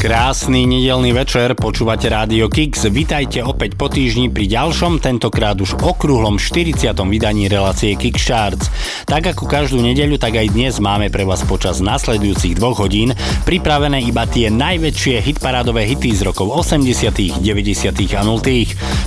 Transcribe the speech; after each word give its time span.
Krásny 0.00 0.64
nedelný 0.64 1.12
večer, 1.12 1.52
počúvate 1.52 2.08
Rádio 2.08 2.48
Kix. 2.48 2.88
Vitajte 2.88 3.44
opäť 3.44 3.76
po 3.76 3.92
týždni 3.92 4.32
pri 4.32 4.48
ďalšom, 4.48 4.96
tentokrát 4.96 5.60
už 5.60 5.76
okrúhlom 5.76 6.40
40. 6.40 6.96
vydaní 7.04 7.52
relácie 7.52 7.92
Kick 8.00 8.16
Charts. 8.16 8.72
Tak 9.04 9.36
ako 9.36 9.44
každú 9.44 9.84
nedeľu, 9.84 10.16
tak 10.16 10.40
aj 10.40 10.56
dnes 10.56 10.80
máme 10.80 11.12
pre 11.12 11.28
vás 11.28 11.44
počas 11.44 11.84
nasledujúcich 11.84 12.56
dvoch 12.56 12.80
hodín 12.80 13.12
pripravené 13.44 14.00
iba 14.00 14.24
tie 14.24 14.48
najväčšie 14.48 15.20
hitparádové 15.20 15.84
hity 15.84 16.16
z 16.16 16.32
rokov 16.32 16.48
80., 16.48 17.44
90. 17.44 17.92
a 18.16 18.22
0. 18.24 18.40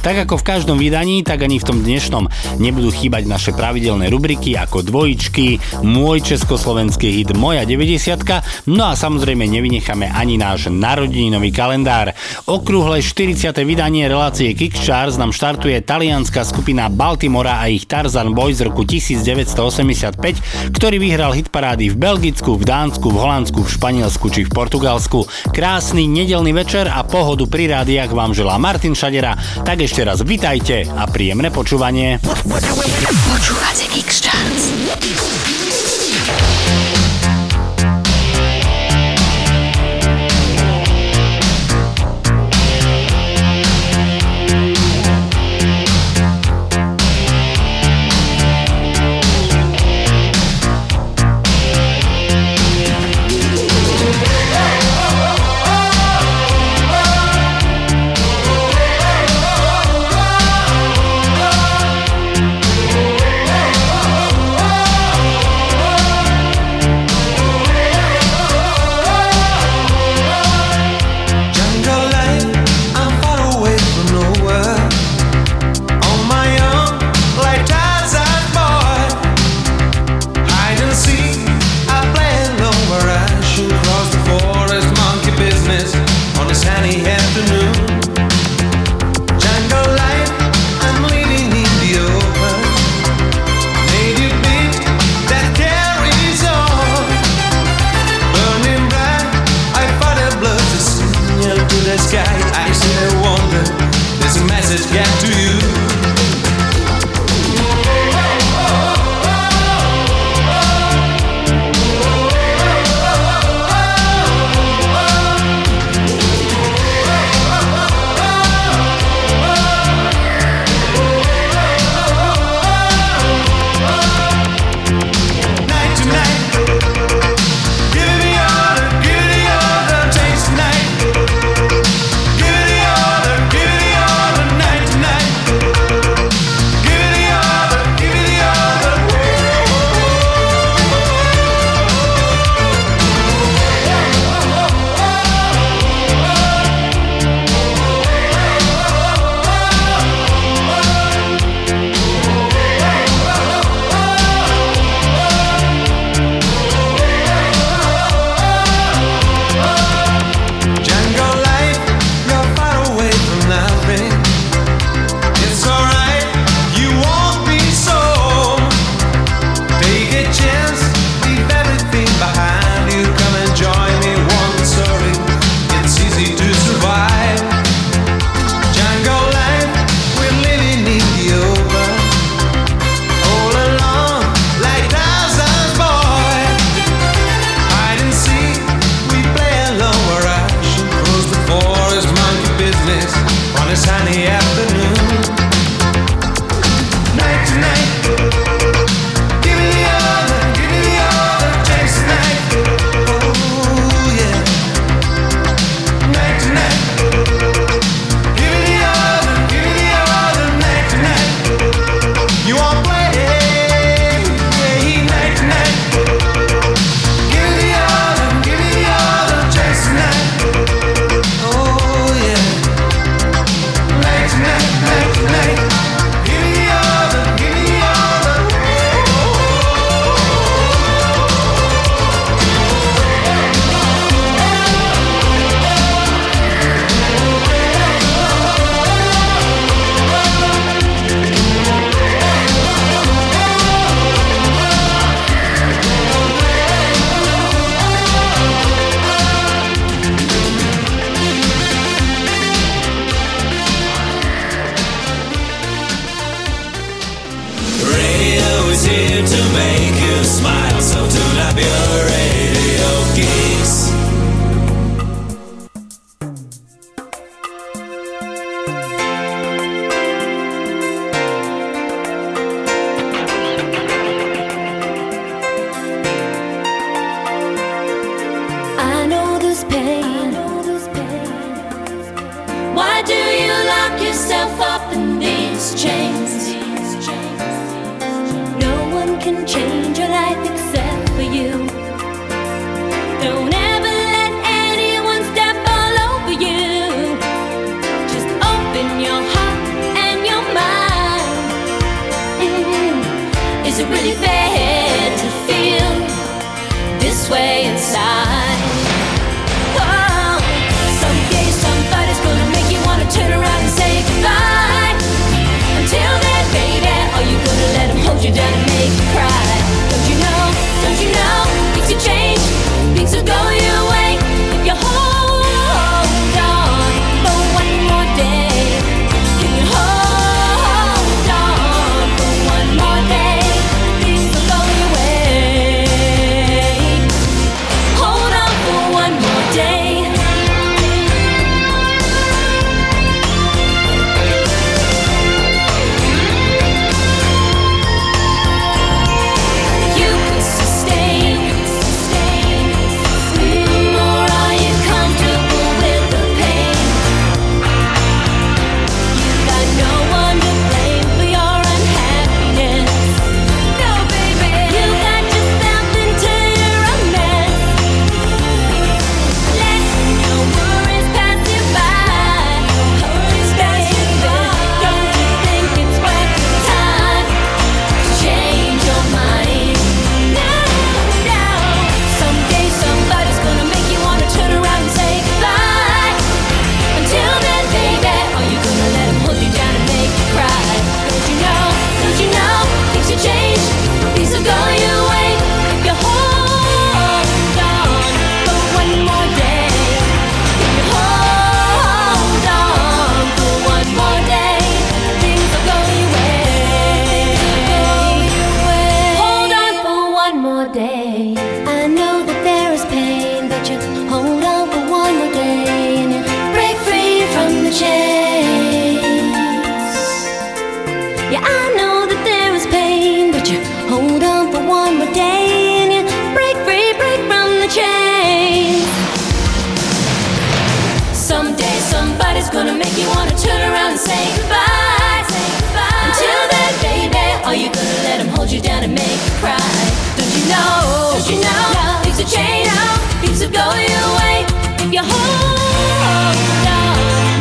Tak 0.05 0.29
ako 0.29 0.37
v 0.37 0.45
každom 0.45 0.77
vydaní, 0.77 1.25
tak 1.25 1.41
ani 1.41 1.57
v 1.57 1.73
tom 1.73 1.81
dnešnom 1.81 2.29
nebudú 2.61 2.93
chýbať 2.93 3.25
naše 3.25 3.49
pravidelné 3.57 4.13
rubriky 4.13 4.53
ako 4.53 4.85
dvojičky, 4.85 5.81
môj 5.81 6.21
československý 6.21 7.09
hit, 7.17 7.33
moja 7.33 7.65
90 7.65 8.69
no 8.69 8.83
a 8.85 8.93
samozrejme 8.93 9.49
nevynecháme 9.49 10.05
ani 10.13 10.37
náš 10.37 10.69
narodeninový 10.83 11.55
kalendár. 11.55 12.11
Okrúhle 12.43 12.99
40. 12.99 13.55
vydanie 13.63 14.11
relácie 14.11 14.51
Kickcharts 14.51 15.15
nám 15.15 15.31
štartuje 15.31 15.79
talianská 15.79 16.43
skupina 16.43 16.91
Baltimora 16.91 17.63
a 17.63 17.71
ich 17.71 17.87
Tarzan 17.87 18.35
Boy 18.35 18.51
z 18.51 18.67
roku 18.67 18.83
1985, 18.83 20.75
ktorý 20.75 20.99
vyhral 20.99 21.31
hitparády 21.31 21.87
v 21.87 21.95
Belgicku, 21.95 22.59
v 22.59 22.67
Dánsku, 22.67 23.07
v 23.07 23.17
Holandsku, 23.23 23.63
v 23.63 23.69
Španielsku 23.71 24.27
či 24.27 24.43
v 24.43 24.51
Portugalsku. 24.51 25.23
Krásny 25.55 26.03
nedelný 26.03 26.51
večer 26.51 26.91
a 26.91 27.07
pohodu 27.07 27.47
pri 27.47 27.71
rádiách 27.71 28.11
vám 28.11 28.35
želá 28.35 28.59
Martin 28.59 28.91
Šadera. 28.91 29.39
Tak 29.63 29.79
ešte 29.87 30.03
raz 30.03 30.19
vitajte 30.19 30.83
a 30.91 31.07
príjemné 31.07 31.47
počúvanie. 31.47 32.19
Počúvate 32.19 33.87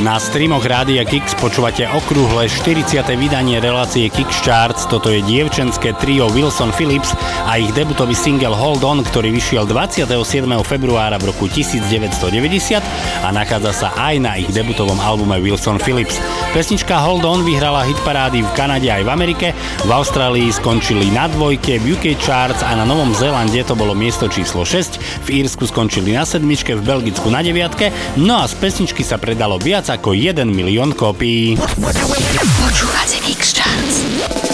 Kickcharts. 0.03 0.27
streamoch 0.27 0.67
Rádia 0.67 1.07
Kix 1.07 1.39
počúvate 1.39 1.87
okrúhle 1.87 2.51
40. 2.51 3.07
vydanie 3.15 3.63
relácie 3.63 4.11
Kix 4.11 4.43
Charts. 4.43 4.91
Toto 4.91 5.07
je 5.15 5.23
dievčenské 5.23 5.95
trio 6.03 6.27
Wilson 6.27 6.75
Phillips 6.75 7.15
a 7.47 7.55
ich 7.63 7.71
debutový 7.71 8.11
single 8.11 8.51
Hold 8.51 8.83
On, 8.83 8.99
ktorý 8.99 9.31
vyšiel 9.31 9.63
27. 9.71 10.11
februára 10.67 11.23
v 11.23 11.31
roku 11.31 11.47
1990 11.47 12.83
a 13.23 13.29
nachádza 13.31 13.71
sa 13.71 13.89
aj 13.95 14.15
na 14.19 14.35
ich 14.43 14.51
debutovom 14.51 14.99
albume 14.99 15.39
Wilson 15.39 15.79
Phillips. 15.79 16.19
Pesnička 16.51 16.99
Hold 16.99 17.23
On 17.23 17.47
vyhrala 17.47 17.87
hitparády 17.87 18.43
v 18.43 18.51
Kanade 18.59 18.91
aj 18.91 19.07
v 19.07 19.11
Amerike, 19.15 19.47
v 19.87 19.91
Austrálii 19.95 20.51
skončili 20.51 21.15
na 21.15 21.31
dvojke, 21.31 21.79
v 21.79 21.95
UK 21.95 22.19
Charts 22.19 22.67
a 22.67 22.75
na 22.75 22.83
Novom 22.83 23.15
Zélande 23.15 23.63
to 23.63 23.79
bolo 23.79 23.95
miesto 23.95 24.27
číslo 24.27 24.67
6, 24.67 25.31
v 25.31 25.47
Írsku 25.47 25.71
skončili 25.71 26.19
na 26.19 26.27
sedmičke, 26.27 26.75
v 26.75 26.83
Belgicku 26.83 27.31
na 27.31 27.45
deviatke, 27.45 27.95
no 28.19 28.43
a 28.43 28.51
z 28.51 28.59
pesničky 28.59 29.07
sa 29.07 29.21
predalo 29.21 29.61
viac 29.61 29.92
ako 29.93 30.17
1 30.17 30.41
1 30.41 30.49
milión 30.49 30.97
kópií. 30.97 31.57
Počúvate 31.57 33.21
Kix 33.21 33.53
Charts. 33.61 34.52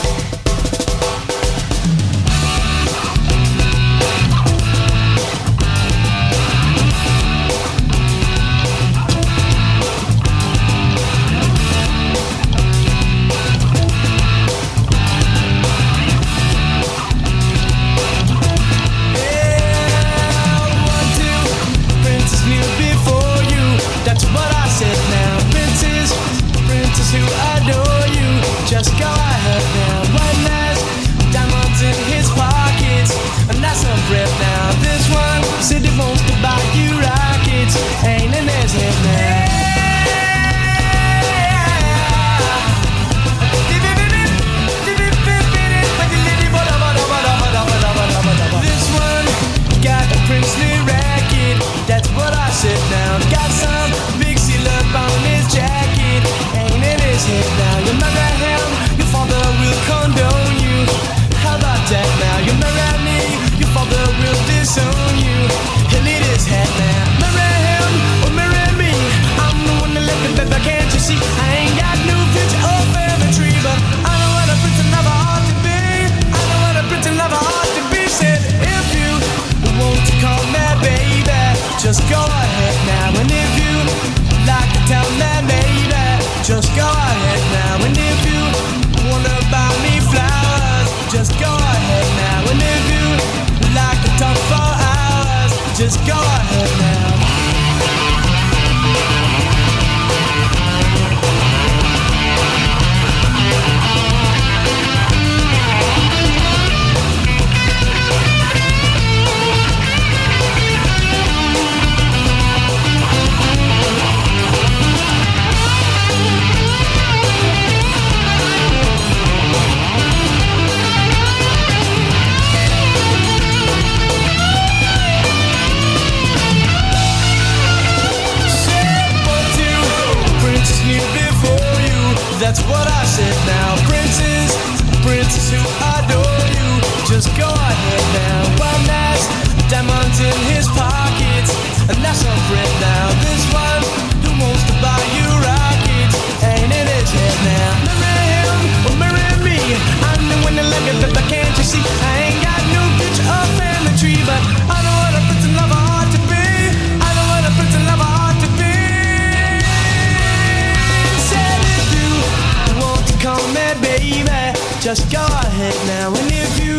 Just 164.89 165.13
go 165.13 165.21
ahead 165.21 165.75
now. 165.87 166.09
And 166.09 166.33
if 166.33 166.65
you 166.65 166.77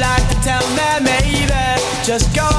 like 0.00 0.28
to 0.30 0.36
tell 0.42 0.66
me 0.74 1.06
maybe, 1.06 1.80
just 2.02 2.34
go 2.34 2.55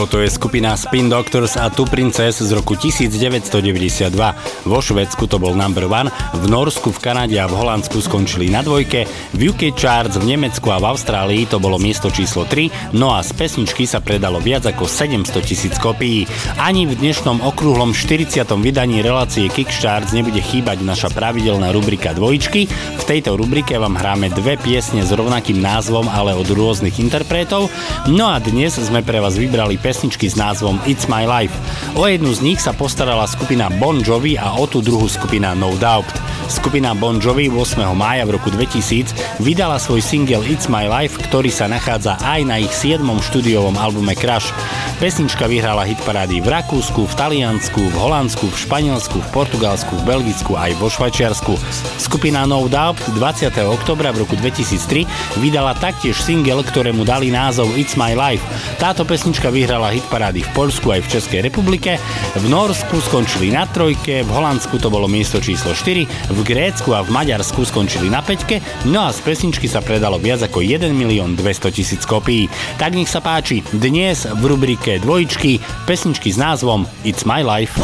Toto 0.00 0.16
je 0.16 0.32
skupina 0.32 0.72
Spin 0.80 1.12
Doctors 1.12 1.60
a 1.60 1.68
Tu 1.68 1.84
Princess 1.84 2.40
z 2.40 2.56
roku 2.56 2.72
1992. 2.72 4.16
Vo 4.64 4.80
Švedsku 4.80 5.28
to 5.28 5.36
bol 5.36 5.52
number 5.52 5.84
one, 5.84 6.08
v 6.40 6.44
Norsku, 6.48 6.88
v 6.88 7.04
Kanade 7.04 7.36
a 7.36 7.44
v 7.44 7.52
Holandsku 7.52 8.00
skončili 8.00 8.48
na 8.48 8.64
dvojke, 8.64 9.04
v 9.36 9.52
UK 9.52 9.76
Charts, 9.76 10.16
v 10.16 10.24
Nemecku 10.24 10.72
a 10.72 10.80
v 10.80 10.88
Austrálii 10.88 11.44
to 11.44 11.60
bolo 11.60 11.76
miesto 11.76 12.08
číslo 12.08 12.48
3, 12.48 12.96
no 12.96 13.12
a 13.12 13.20
z 13.20 13.36
pesničky 13.36 13.84
sa 13.84 14.00
predalo 14.00 14.40
viac 14.40 14.64
ako 14.64 14.88
700 14.88 15.36
tisíc 15.44 15.76
kopií. 15.76 16.24
Ani 16.56 16.88
v 16.88 16.96
dnešnom 16.96 17.44
okrúhlom 17.44 17.92
40. 17.92 18.40
vydaní 18.56 19.04
relácie 19.04 19.52
Kickstarts 19.52 20.16
nebude 20.16 20.40
chýbať 20.40 20.80
naša 20.80 21.12
pravidelná 21.12 21.76
rubrika 21.76 22.16
dvojičky. 22.16 22.72
V 22.72 23.04
tejto 23.04 23.36
rubrike 23.36 23.76
vám 23.76 24.00
hráme 24.00 24.32
dve 24.32 24.56
piesne 24.56 25.04
s 25.04 25.12
rovnakým 25.12 25.60
názvom, 25.60 26.08
ale 26.08 26.32
od 26.32 26.48
rôznych 26.48 26.96
interpretov. 26.96 27.68
No 28.08 28.32
a 28.32 28.40
dnes 28.40 28.80
sme 28.80 29.04
pre 29.04 29.20
vás 29.20 29.36
vybrali 29.36 29.76
pesničky 29.90 30.30
s 30.30 30.38
názvom 30.38 30.78
It's 30.86 31.10
My 31.10 31.26
Life. 31.26 31.50
O 31.98 32.06
jednu 32.06 32.30
z 32.30 32.46
nich 32.46 32.62
sa 32.62 32.70
postarala 32.70 33.26
skupina 33.26 33.66
Bon 33.74 33.98
Jovi 33.98 34.38
a 34.38 34.54
o 34.54 34.70
tú 34.70 34.78
druhú 34.78 35.10
skupina 35.10 35.50
No 35.50 35.74
Doubt. 35.74 36.29
Skupina 36.50 36.98
Bon 36.98 37.22
Jovi 37.22 37.46
8. 37.46 37.78
mája 37.94 38.26
v 38.26 38.34
roku 38.34 38.50
2000 38.50 39.38
vydala 39.38 39.78
svoj 39.78 40.02
single 40.02 40.42
It's 40.42 40.66
My 40.66 40.90
Life, 40.90 41.14
ktorý 41.30 41.46
sa 41.46 41.70
nachádza 41.70 42.18
aj 42.18 42.40
na 42.42 42.58
ich 42.58 42.74
7. 42.74 43.06
štúdiovom 43.06 43.78
albume 43.78 44.18
Crash. 44.18 44.50
Pesnička 44.98 45.46
vyhrala 45.46 45.86
hitparády 45.86 46.42
v 46.42 46.50
Rakúsku, 46.50 47.06
v 47.06 47.14
Taliansku, 47.14 47.78
v 47.78 47.94
Holandsku, 47.94 48.50
v 48.50 48.56
Španielsku, 48.66 49.22
v 49.22 49.28
Portugalsku, 49.30 49.94
v 50.02 50.02
Belgicku 50.02 50.58
aj 50.58 50.74
vo 50.82 50.90
Švajčiarsku. 50.90 51.54
Skupina 52.02 52.42
No 52.50 52.66
Doubt 52.66 52.98
20. 53.14 53.54
oktobra 53.70 54.10
v 54.10 54.26
roku 54.26 54.34
2003 54.34 55.38
vydala 55.38 55.78
taktiež 55.78 56.18
single, 56.18 56.66
ktorému 56.66 57.06
dali 57.06 57.30
názov 57.30 57.78
It's 57.78 57.94
My 57.94 58.18
Life. 58.18 58.42
Táto 58.82 59.06
pesnička 59.06 59.54
vyhrala 59.54 59.94
hitparády 59.94 60.42
v 60.42 60.50
Poľsku 60.50 60.98
aj 60.98 61.00
v 61.06 61.10
Českej 61.14 61.40
republike, 61.46 61.94
v 62.34 62.44
Norsku 62.50 62.98
skončili 62.98 63.54
na 63.54 63.70
trojke, 63.70 64.26
v 64.26 64.30
Holandsku 64.34 64.82
to 64.82 64.90
bolo 64.90 65.06
miesto 65.06 65.38
číslo 65.38 65.78
4, 65.78 66.34
v 66.39 66.39
Grécku 66.42 66.92
a 66.96 67.04
v 67.04 67.12
Maďarsku 67.12 67.62
skončili 67.68 68.08
na 68.08 68.24
peťke, 68.24 68.60
no 68.88 69.04
a 69.06 69.14
z 69.14 69.20
pesničky 69.24 69.66
sa 69.68 69.84
predalo 69.84 70.20
viac 70.20 70.44
ako 70.44 70.64
1 70.64 70.90
milión 70.92 71.36
200 71.36 71.70
tisíc 71.72 72.02
kopií. 72.04 72.50
Tak 72.80 72.96
nech 72.96 73.08
sa 73.08 73.20
páči, 73.20 73.60
dnes 73.70 74.24
v 74.26 74.42
rubrike 74.44 75.00
dvojičky 75.04 75.60
pesničky 75.84 76.32
s 76.32 76.38
názvom 76.40 76.88
It's 77.04 77.28
My 77.28 77.44
Life. 77.44 77.76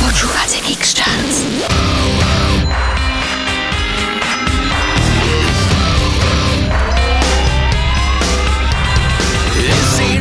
Počúvate 0.00 0.50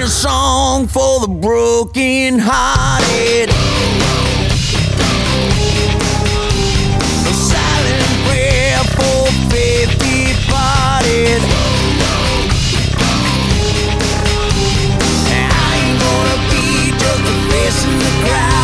song 0.09 0.87
for 0.87 1.21
the 1.21 1.27
broken 1.27 2.39
hearted. 2.39 3.78
cry 18.29 18.58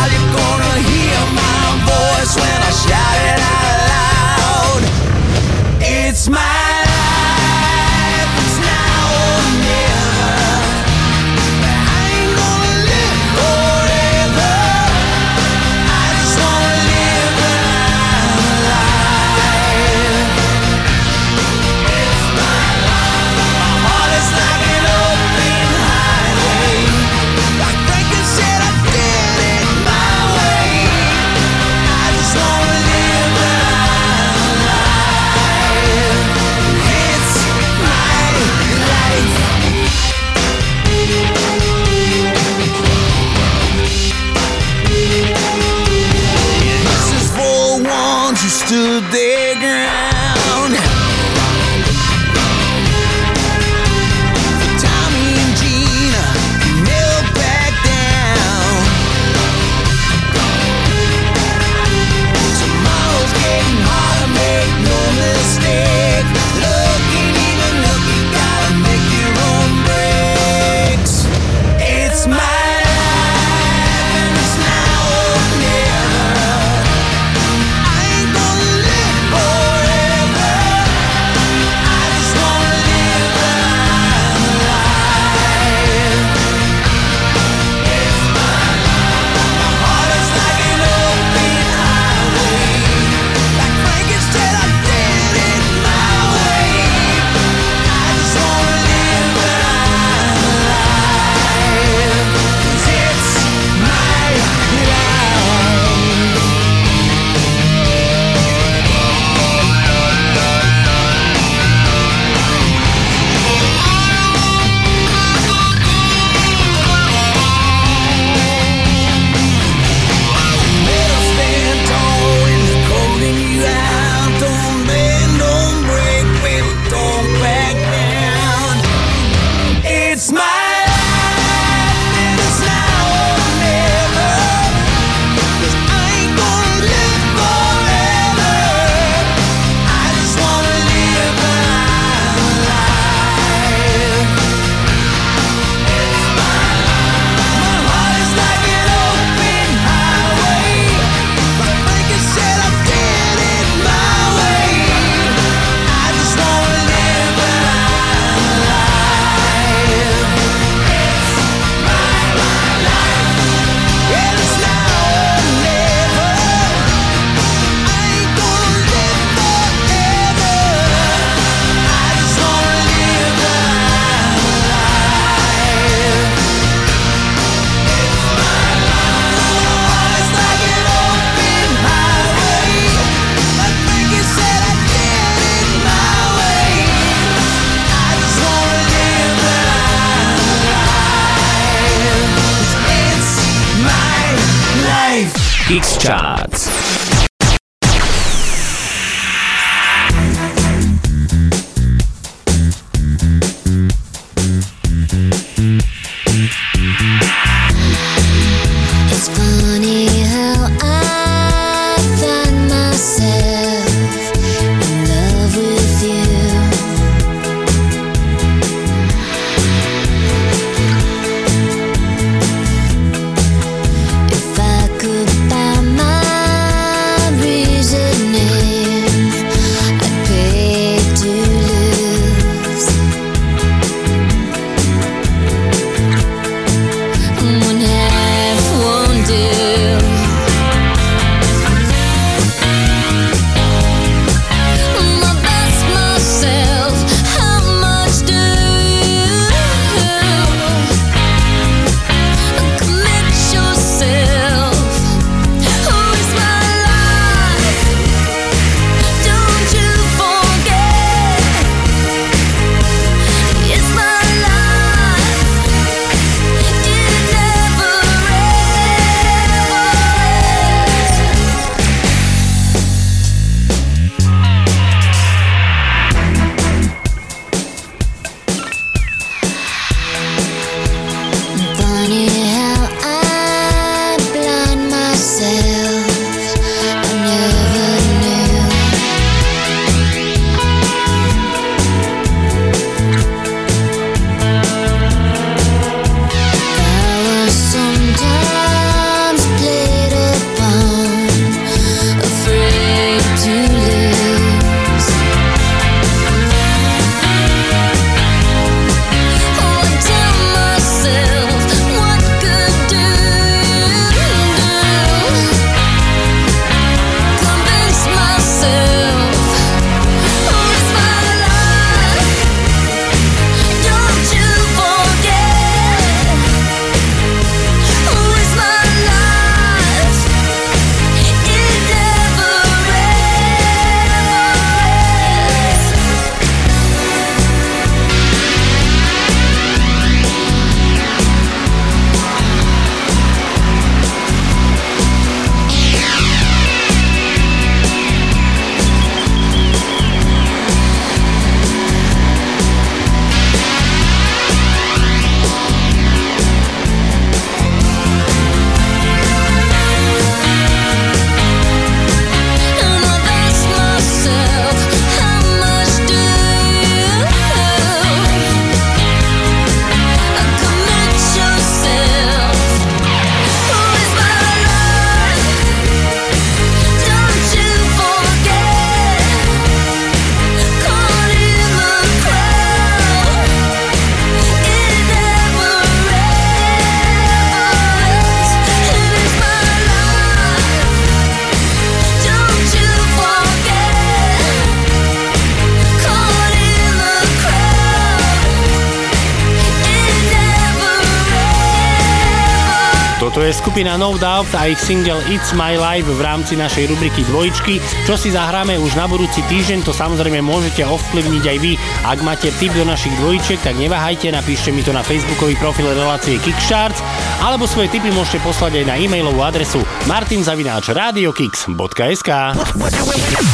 skupina 403.86 404.02
No 404.02 404.18
Doubt 404.18 404.50
a 404.58 404.66
ich 404.66 404.82
single 404.82 405.22
It's 405.30 405.54
My 405.54 405.78
Life 405.78 406.10
v 406.10 406.18
rámci 406.18 406.58
našej 406.58 406.90
rubriky 406.90 407.22
dvojičky. 407.30 407.78
Čo 408.02 408.18
si 408.18 408.34
zahráme 408.34 408.74
už 408.82 408.98
na 408.98 409.06
budúci 409.06 409.46
týždeň, 409.46 409.86
to 409.86 409.94
samozrejme 409.94 410.42
môžete 410.42 410.82
ovplyvniť 410.82 411.44
aj 411.46 411.58
vy. 411.62 411.78
Ak 412.02 412.18
máte 412.26 412.50
tip 412.58 412.74
do 412.74 412.82
našich 412.82 413.14
dvojičiek, 413.22 413.62
tak 413.62 413.78
neváhajte, 413.78 414.34
napíšte 414.34 414.74
mi 414.74 414.82
to 414.82 414.90
na 414.90 415.06
facebookový 415.06 415.54
profil 415.62 415.94
relácie 415.94 416.42
Kickstarts, 416.42 416.98
alebo 417.38 417.70
svoje 417.70 417.94
tipy 417.94 418.10
môžete 418.10 418.42
poslať 418.42 418.82
aj 418.82 418.84
na 418.90 418.98
e-mailovú 418.98 419.38
adresu 419.46 419.78
martinzavináč 420.10 420.90
radiokix.sk 420.90 422.30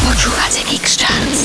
Počúvate 0.00 0.60
Kickstarts. 0.64 1.40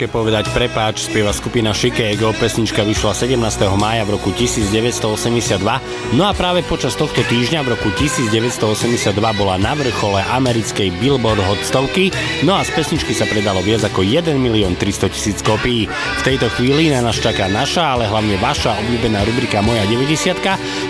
Ťažké 0.00 0.16
povedať 0.16 0.48
prepáč, 0.56 1.12
spieva 1.12 1.28
skupina 1.28 1.76
Chicago, 1.76 2.32
pesnička 2.32 2.80
vyšla 2.88 3.12
17. 3.12 3.36
mája 3.76 4.08
v 4.08 4.16
roku 4.16 4.32
1982, 4.32 5.60
no 6.16 6.24
a 6.24 6.32
práve 6.32 6.64
počas 6.64 6.96
tohto 6.96 7.20
týždňa 7.20 7.60
v 7.60 7.76
roku 7.76 7.92
1982 8.00 9.12
bola 9.36 9.60
na 9.60 9.76
vrchole 9.76 10.24
americkej 10.24 10.96
Billboard 11.04 11.44
Hot 11.44 11.60
stovky, 11.60 12.08
no 12.48 12.56
a 12.56 12.64
z 12.64 12.72
pesničky 12.72 13.12
sa 13.12 13.28
predalo 13.28 13.60
viac 13.60 13.84
ako 13.84 14.00
1 14.00 14.40
milión 14.40 14.72
300 14.72 15.12
tisíc 15.12 15.44
kopií. 15.44 15.84
V 15.92 16.22
tejto 16.24 16.48
chvíli 16.56 16.88
na 16.88 17.04
nás 17.04 17.20
čaká 17.20 17.52
naša, 17.52 18.00
ale 18.00 18.08
hlavne 18.08 18.40
vaša 18.40 18.80
obľúbená 18.80 19.20
rubrika 19.28 19.60
Moja 19.60 19.84
90 19.84 20.32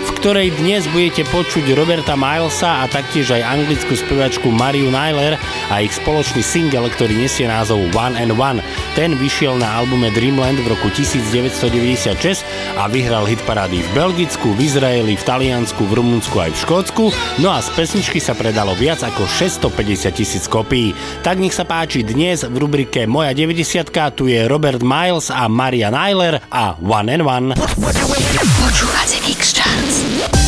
ktorej 0.21 0.53
dnes 0.53 0.85
budete 0.93 1.25
počuť 1.33 1.73
Roberta 1.73 2.13
Milesa 2.13 2.85
a 2.85 2.85
taktiež 2.85 3.33
aj 3.33 3.41
anglickú 3.41 3.97
spevačku 3.97 4.53
Mariu 4.53 4.93
Nyler 4.93 5.33
a 5.73 5.81
ich 5.81 5.97
spoločný 5.97 6.45
single, 6.45 6.93
ktorý 6.93 7.25
nesie 7.25 7.49
názov 7.49 7.81
One 7.97 8.13
and 8.21 8.37
One. 8.37 8.61
Ten 8.93 9.17
vyšiel 9.17 9.57
na 9.57 9.81
albume 9.81 10.13
Dreamland 10.13 10.61
v 10.61 10.77
roku 10.77 10.93
1996 10.93 12.45
a 12.77 12.85
vyhral 12.85 13.25
hit 13.25 13.41
parády 13.49 13.81
v 13.81 13.89
Belgicku, 13.97 14.53
v 14.53 14.61
Izraeli, 14.61 15.17
v 15.17 15.25
Taliansku, 15.25 15.89
v 15.89 15.97
Rumunsku 15.97 16.37
aj 16.37 16.53
v 16.53 16.61
Škótsku, 16.69 17.05
no 17.41 17.49
a 17.49 17.57
z 17.57 17.73
pesničky 17.73 18.21
sa 18.21 18.37
predalo 18.37 18.77
viac 18.77 19.01
ako 19.01 19.25
650 19.25 19.73
tisíc 20.13 20.45
kopií. 20.45 20.93
Tak 21.25 21.41
nech 21.41 21.57
sa 21.57 21.65
páči 21.65 22.05
dnes 22.05 22.45
v 22.45 22.61
rubrike 22.61 23.09
Moja 23.09 23.33
90 23.33 23.89
tu 24.13 24.29
je 24.29 24.45
Robert 24.45 24.85
Miles 24.85 25.33
a 25.33 25.49
Maria 25.49 25.89
Nyler 25.89 26.45
a 26.53 26.77
One 26.77 27.09
and 27.09 27.25
One. 27.25 27.47
Počúvate 28.61 29.17
Kix 29.25 29.57
Charts. 30.11 30.40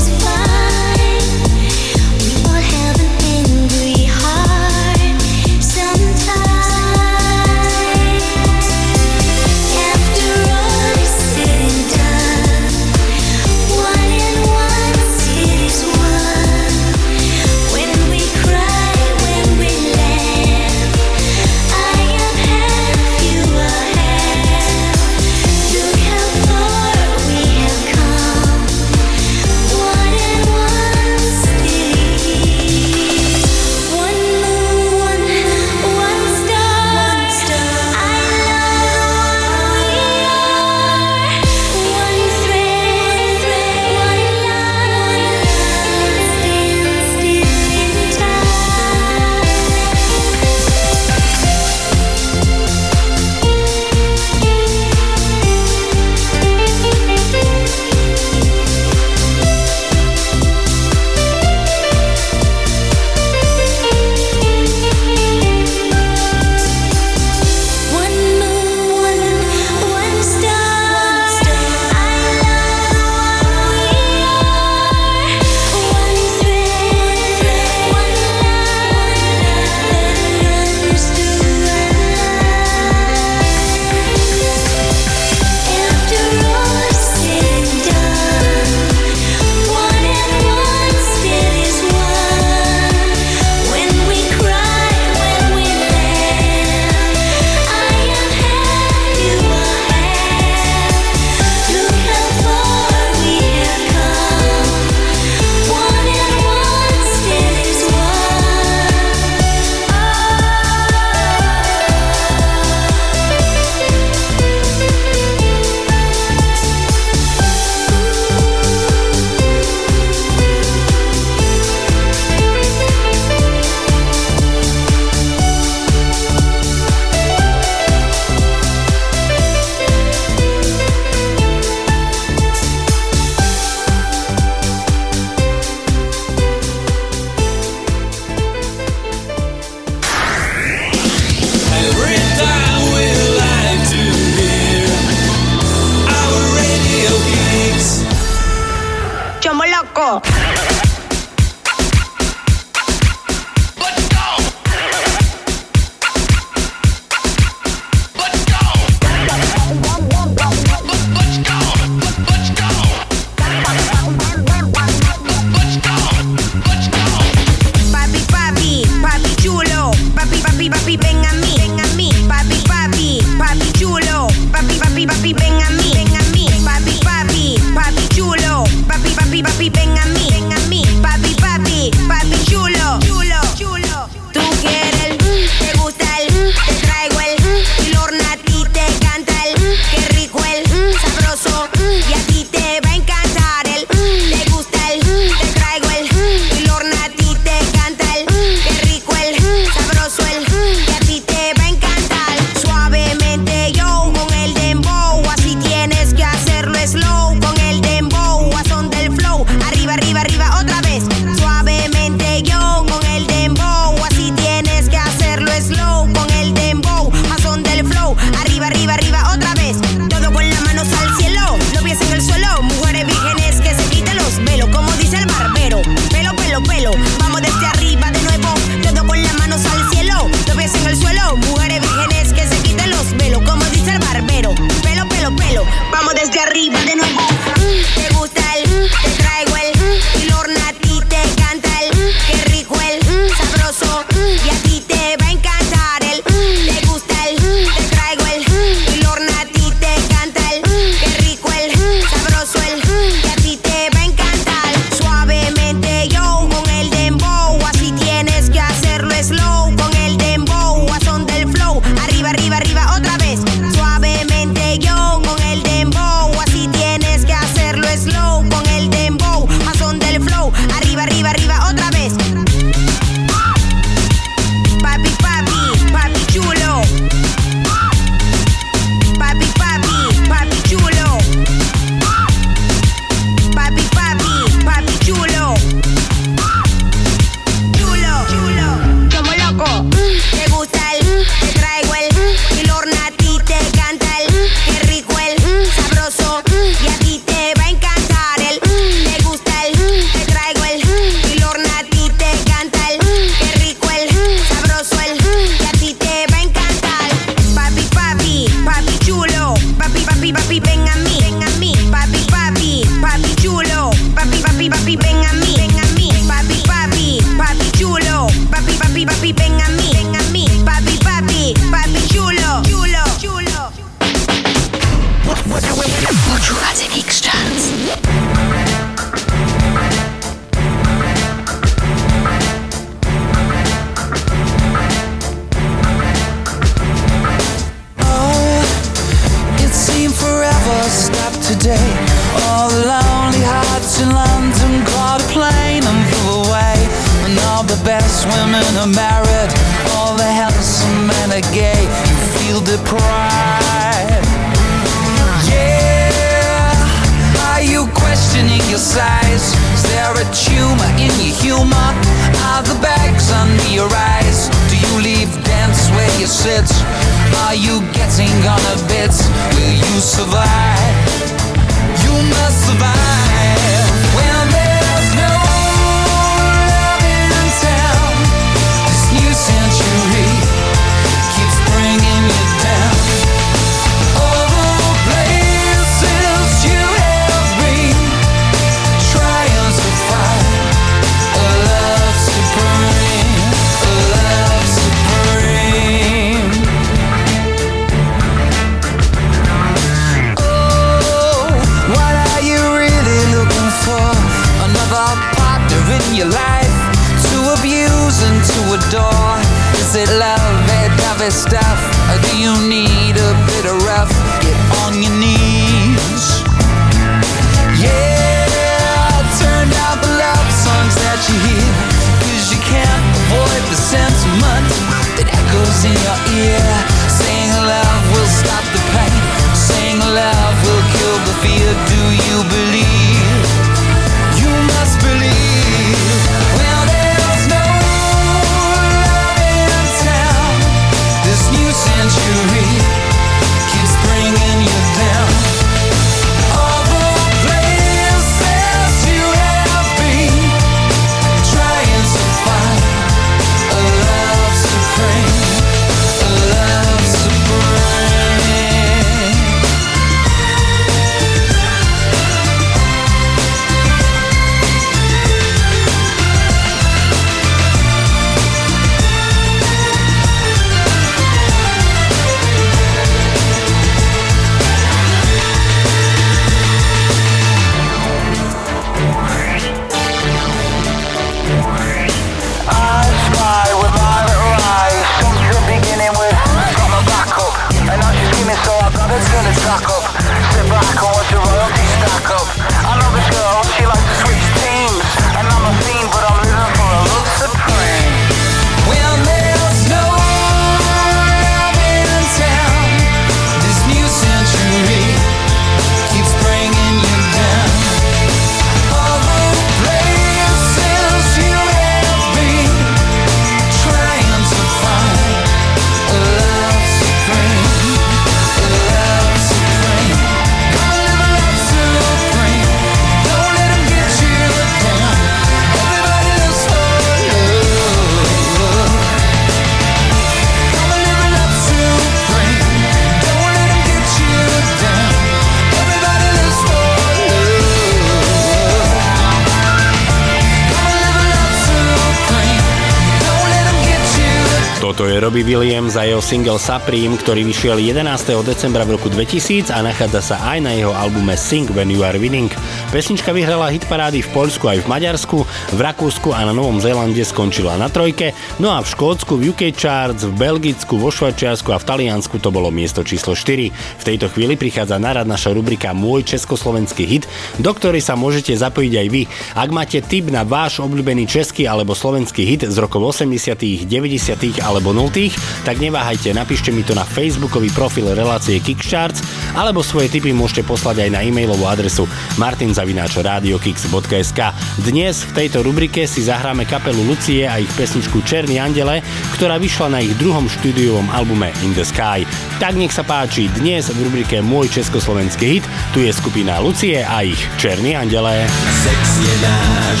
Robbie 545.38 545.54
Williams 545.54 545.94
a 545.94 546.02
jeho 546.02 546.18
single 546.18 546.58
Supreme, 546.58 547.14
ktorý 547.14 547.46
vyšiel 547.46 547.78
11. 547.78 548.02
decembra 548.42 548.82
v 548.82 548.98
roku 548.98 549.06
2000 549.06 549.70
a 549.70 549.86
nachádza 549.86 550.34
sa 550.34 550.36
aj 550.50 550.58
na 550.66 550.74
jeho 550.74 550.90
albume 550.90 551.38
Sing 551.38 551.70
When 551.70 551.94
You 551.94 552.02
Are 552.02 552.18
Winning. 552.18 552.50
Pesnička 552.90 553.30
vyhrala 553.30 553.70
hitparády 553.70 554.18
v 554.18 554.28
Poľsku 554.34 554.66
aj 554.66 554.82
v 554.82 554.90
Maďarsku, 554.90 555.38
v 555.46 555.78
Rakúsku 555.78 556.34
a 556.34 556.42
na 556.42 556.50
Novom 556.50 556.82
Zélande 556.82 557.22
skončila 557.22 557.78
na 557.78 557.86
trojke, 557.86 558.34
no 558.58 558.74
a 558.74 558.82
v 558.82 558.90
Škótsku, 558.90 559.38
v 559.38 559.54
UK 559.54 559.70
Charts, 559.78 560.26
v 560.26 560.34
Belgicku, 560.34 560.98
vo 560.98 561.14
Švajčiarsku 561.14 561.70
a 561.70 561.78
v 561.78 561.86
Taliansku 561.86 562.42
to 562.42 562.50
bolo 562.50 562.74
miesto 562.74 563.06
číslo 563.06 563.38
4. 563.38 563.70
V 563.70 564.02
tejto 564.02 564.34
chvíli 564.34 564.58
prichádza 564.58 564.98
na 564.98 565.22
rad 565.22 565.30
naša 565.30 565.54
rubrika 565.54 565.94
Môj 565.94 566.34
československý 566.34 567.06
hit, 567.06 567.30
do 567.62 567.70
ktorej 567.70 568.02
sa 568.02 568.18
môžete 568.18 568.58
zapojiť 568.58 569.06
aj 569.06 569.06
vy. 569.06 569.22
Ak 569.54 569.70
máte 569.70 570.02
tip 570.02 570.34
na 570.34 570.42
váš 570.42 570.82
obľúbený 570.82 571.30
český 571.30 571.70
alebo 571.70 571.94
slovenský 571.94 572.42
hit 572.42 572.66
z 572.66 572.74
rokov 572.82 573.14
80., 573.14 573.86
90. 573.86 574.66
alebo 574.66 574.90
0., 574.90 575.27
tak 575.64 575.80
neváhajte, 575.82 576.34
napíšte 576.36 576.70
mi 576.70 576.84
to 576.84 576.94
na 576.94 577.04
facebookový 577.04 577.70
profil 577.74 578.14
relácie 578.14 578.60
Kickcharts 578.62 579.22
alebo 579.56 579.82
svoje 579.82 580.08
tipy 580.12 580.32
môžete 580.36 580.62
poslať 580.64 580.98
aj 581.08 581.14
na 581.14 581.22
e-mailovú 581.24 581.66
adresu 581.66 582.08
martinzavináčradiokix.sk 582.38 584.40
Dnes 584.84 585.24
v 585.26 585.32
tejto 585.34 585.62
rubrike 585.64 586.06
si 586.06 586.22
zahráme 586.24 586.64
kapelu 586.68 587.02
Lucie 587.04 587.48
a 587.48 587.58
ich 587.58 587.72
pesničku 587.74 588.22
Černý 588.22 588.60
andele, 588.60 589.02
ktorá 589.34 589.58
vyšla 589.58 589.88
na 589.88 590.00
ich 590.04 590.14
druhom 590.20 590.46
štúdiovom 590.46 591.10
albume 591.10 591.52
In 591.64 591.74
the 591.74 591.84
Sky. 591.84 592.26
Tak 592.62 592.76
nech 592.76 592.92
sa 592.94 593.02
páči, 593.02 593.48
dnes 593.56 593.90
v 593.90 594.04
rubrike 594.04 594.42
Môj 594.44 594.68
československý 594.68 595.46
hit, 595.58 595.64
tu 595.96 596.04
je 596.04 596.12
skupina 596.12 596.60
Lucie 596.60 597.00
a 597.02 597.24
ich 597.24 597.40
Černý 597.56 597.96
andele. 597.96 598.44
Sex 598.84 599.00
je 599.24 599.34
náš, 599.42 600.00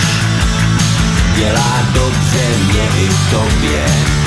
dělá 1.38 1.72
dobře 1.94 2.44
mě 2.68 2.84
i 3.02 3.08
tobě. 3.30 4.17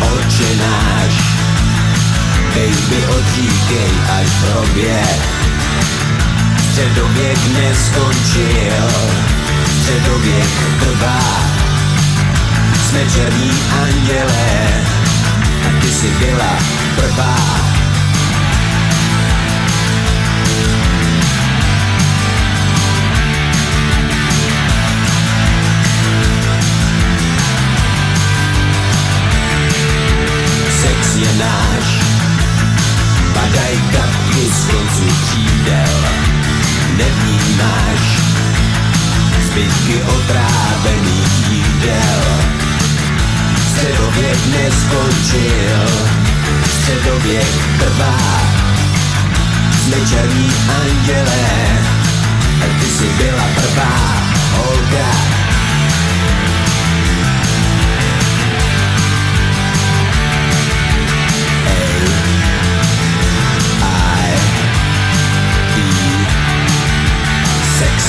Oče 0.00 0.56
náš, 0.56 1.14
baby 2.54 3.06
odříkej 3.16 3.92
až 4.18 4.28
probě. 4.40 5.02
Středověk 6.70 7.38
neskončil, 7.52 8.88
středověk 9.80 10.50
trvá. 10.80 11.20
Jsme 12.88 13.00
černí 13.14 13.50
andělé, 13.82 14.70
a 15.66 15.80
ty 15.80 15.88
jsi 15.88 16.06
byla 16.06 16.58
prvá. 16.96 17.77
Je 31.18 31.30
náš. 31.38 31.86
Padaj 33.34 33.74
kapky 33.92 34.42
z 34.46 34.60
koncu 34.70 35.06
křídel 35.22 35.98
Nevnímáš. 36.96 38.02
Zbytky 39.46 40.02
otrávených 40.02 41.50
jídel. 41.50 42.22
Středověk 43.70 44.38
neskončil. 44.46 45.82
Středověk 46.70 47.54
trvá. 47.78 48.42
Jsme 49.82 49.96
černí 50.10 50.52
andělé. 50.80 51.48
Ty 52.80 52.86
jsi 52.86 53.08
byla 53.18 53.44
prvá 53.54 54.22
holka 54.56 55.38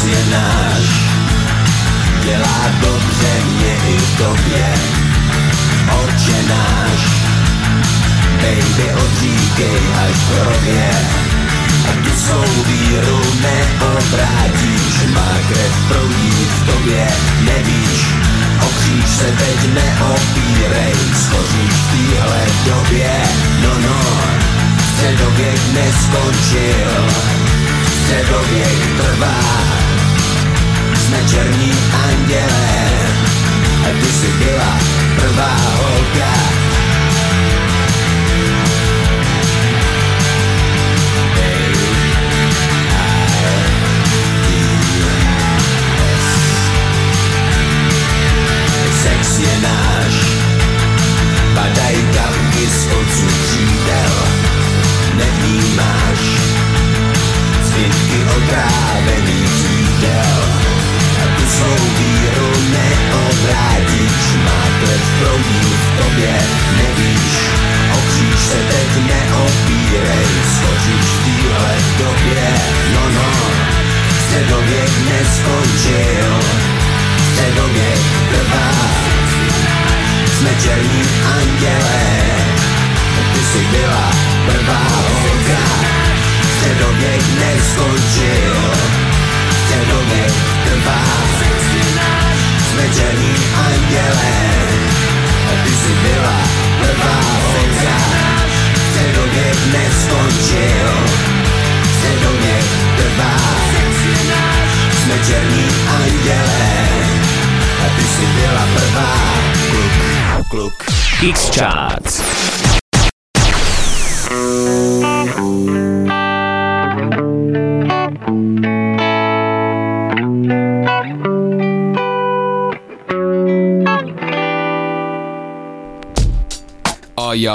Je 0.06 0.26
náš, 0.32 0.88
dělá 2.24 2.60
dobře 2.82 3.32
mě 3.46 3.74
i 3.90 4.00
tobě. 4.18 4.74
Oče 6.04 6.40
náš, 6.50 7.02
baby 8.32 8.94
odříkej 8.94 9.80
až 10.04 10.16
v 10.16 10.40
hrobě. 10.40 10.90
A 11.90 11.92
tu 12.04 12.10
svou 12.16 12.64
víru 12.64 13.22
neobrátíš, 13.42 14.94
má 15.14 15.32
krev 15.48 15.76
proudí 15.88 16.48
v 16.56 16.66
tobě, 16.72 17.08
nevíš. 17.42 18.08
O 18.62 18.70
se 19.18 19.26
teď 19.26 19.74
neopírej, 19.74 20.94
schoříš 21.14 21.74
v 21.74 21.92
téhle 21.92 22.46
době, 22.66 23.12
no 23.62 23.70
no. 23.88 24.00
Středověk 24.94 25.60
neskončil, 25.74 27.10
středověk 28.10 28.98
trvá. 28.98 29.40
Jsme 30.96 31.18
černí 31.30 31.72
andělé, 32.08 32.90
a 33.84 33.90
ty 34.00 34.06
jsi 34.06 34.28
byla 34.28 34.78
prvá 35.16 35.56
holka. 35.78 36.59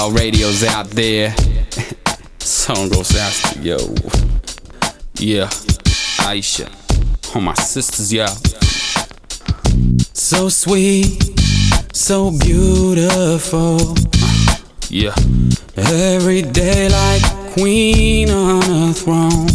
All 0.04 0.10
radios 0.12 0.62
out 0.62 0.90
there. 0.90 1.34
Song 2.38 2.90
goes 2.90 3.16
out 3.16 3.32
to 3.32 3.58
yo. 3.60 3.78
Yeah, 5.14 5.48
Aisha. 6.28 6.68
All 7.34 7.40
my 7.40 7.54
sisters, 7.54 8.12
yeah. 8.12 8.26
So 10.12 10.50
sweet, 10.50 11.22
so 11.94 12.32
beautiful. 12.38 13.94
Yeah. 14.90 15.14
Every 15.74 16.42
day 16.42 16.90
like 16.90 17.22
queen 17.54 18.28
on 18.28 18.90
a 18.90 18.92
throne. 18.92 19.48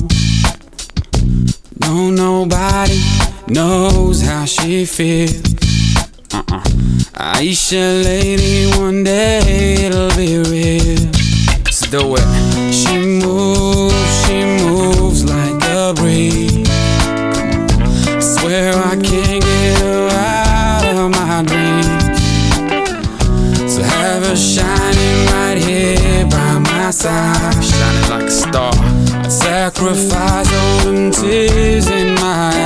No, 1.80 2.10
nobody 2.10 3.00
knows 3.47 4.24
how 4.24 4.45
she 4.45 4.88
feels. 4.88 5.49
Aisha, 7.40 8.04
lady, 8.04 8.68
one 8.78 9.02
day 9.06 9.86
it'll 9.86 10.10
be 10.18 10.40
real. 10.40 11.10
Let's 11.64 11.80
do 11.88 12.18
it. 12.18 12.74
She 12.74 12.98
moves, 13.00 14.26
she 14.26 14.44
moves 14.44 15.24
like 15.24 15.64
a 15.64 15.94
breeze. 15.96 16.68
Swear 18.20 18.76
I 18.76 19.00
can't 19.02 19.42
get 19.42 19.80
her 19.80 20.10
out 20.12 20.84
of 20.84 21.12
my 21.12 21.44
dreams. 21.48 22.20
So 23.74 23.84
have 23.84 24.24
her 24.24 24.36
shining 24.36 25.26
right 25.32 25.58
here 25.58 26.26
by 26.26 26.60
my 26.60 26.92
side, 26.92 27.64
shining 27.64 28.10
like 28.10 28.28
a 28.28 28.32
star. 28.32 28.74
I'd 29.24 29.32
sacrifice 29.32 30.54
all 30.54 30.80
them 30.92 31.12
tears 31.12 31.88
in 31.88 32.16
my 32.16 32.59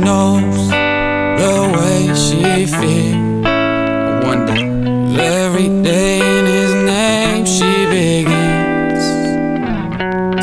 knows 0.00 0.68
the 1.40 1.54
way 1.76 2.00
she 2.14 2.66
feels. 2.66 3.44
I 3.46 4.20
wonder 4.24 4.58
every 5.20 5.68
day 5.82 6.18
in 6.38 6.46
His 6.46 6.72
name 6.74 7.44
she 7.46 7.86
begins 7.86 9.04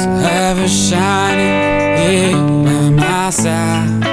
to 0.03 0.10
have 0.28 0.58
her 0.58 0.68
shining 0.68 1.55
here 2.01 2.38
by 2.66 2.89
my 2.89 3.30
side. 3.30 4.03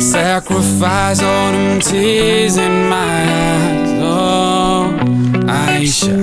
Sacrifice 0.00 1.22
all 1.22 1.52
them 1.52 1.80
tears 1.80 2.56
in 2.56 2.88
my 2.88 2.96
eyes. 2.96 3.92
Oh, 4.02 4.98
Aisha, 5.46 6.14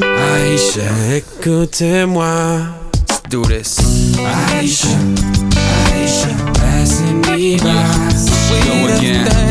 Aisha, 0.00 0.88
écoutez-moi. 1.16 2.74
Let's 3.08 3.20
do 3.28 3.44
this. 3.44 3.78
Aisha, 4.18 4.96
baby. 7.46 7.62
Go 8.64 8.96
again. 8.96 9.45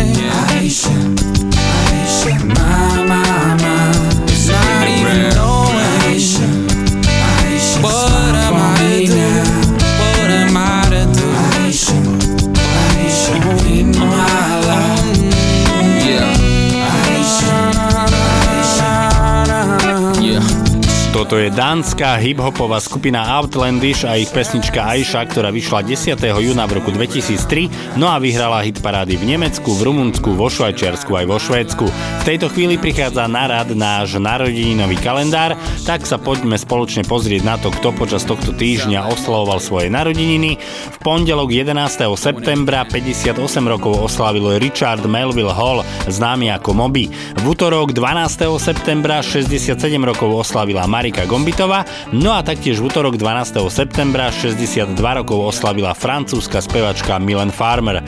Toto 21.35 21.51
je 21.51 21.51
dánska 21.51 22.15
hip-hopová 22.23 22.79
skupina 22.79 23.27
Outlandish 23.35 24.07
a 24.07 24.15
ich 24.15 24.31
pesnička 24.31 24.87
Aisha, 24.87 25.19
ktorá 25.19 25.51
vyšla 25.51 25.83
10. 25.83 26.15
júna 26.31 26.63
v 26.63 26.79
roku 26.79 26.95
2003, 26.95 27.99
no 27.99 28.07
a 28.07 28.23
vyhrala 28.23 28.63
hit 28.63 28.79
parády 28.79 29.19
v 29.19 29.35
Nemecku, 29.35 29.75
v 29.75 29.83
Rumunsku, 29.83 30.31
vo 30.31 30.47
Švajčiarsku 30.47 31.11
aj 31.11 31.25
vo 31.27 31.35
Švédsku. 31.35 31.85
V 31.91 32.23
tejto 32.23 32.47
chvíli 32.47 32.79
prichádza 32.79 33.27
na 33.27 33.51
rad 33.51 33.67
náš 33.75 34.15
narodeninový 34.15 34.95
kalendár, 35.03 35.59
tak 35.83 36.07
sa 36.07 36.15
poďme 36.15 36.55
spoločne 36.55 37.03
pozrieť 37.03 37.43
na 37.43 37.59
to, 37.59 37.67
kto 37.67 37.91
počas 37.91 38.23
tohto 38.23 38.55
týždňa 38.55 39.03
oslavoval 39.03 39.59
svoje 39.59 39.91
narodeniny. 39.91 40.55
V 40.95 40.97
pondelok 41.03 41.51
11. 41.51 41.75
septembra 42.15 42.87
58 42.87 43.35
rokov 43.67 44.07
oslavil 44.07 44.55
Richard 44.55 45.03
Melville 45.03 45.51
Hall, 45.51 45.83
známy 46.07 46.55
ako 46.55 46.71
Moby. 46.71 47.11
V 47.11 47.43
útorok 47.43 47.91
12. 47.91 48.55
septembra 48.55 49.19
67 49.19 49.75
rokov 49.99 50.31
oslavila 50.31 50.87
Marika 50.87 51.24
Gombitová, 51.25 51.83
no 52.15 52.31
a 52.31 52.45
taktiež 52.45 52.79
v 52.79 52.87
útorok 52.89 53.19
12. 53.19 53.59
septembra 53.67 54.31
62 54.31 54.95
rokov 54.95 55.51
oslavila 55.51 55.91
francúzska 55.91 56.63
spevačka 56.63 57.19
Milen 57.19 57.51
Farmer. 57.51 57.99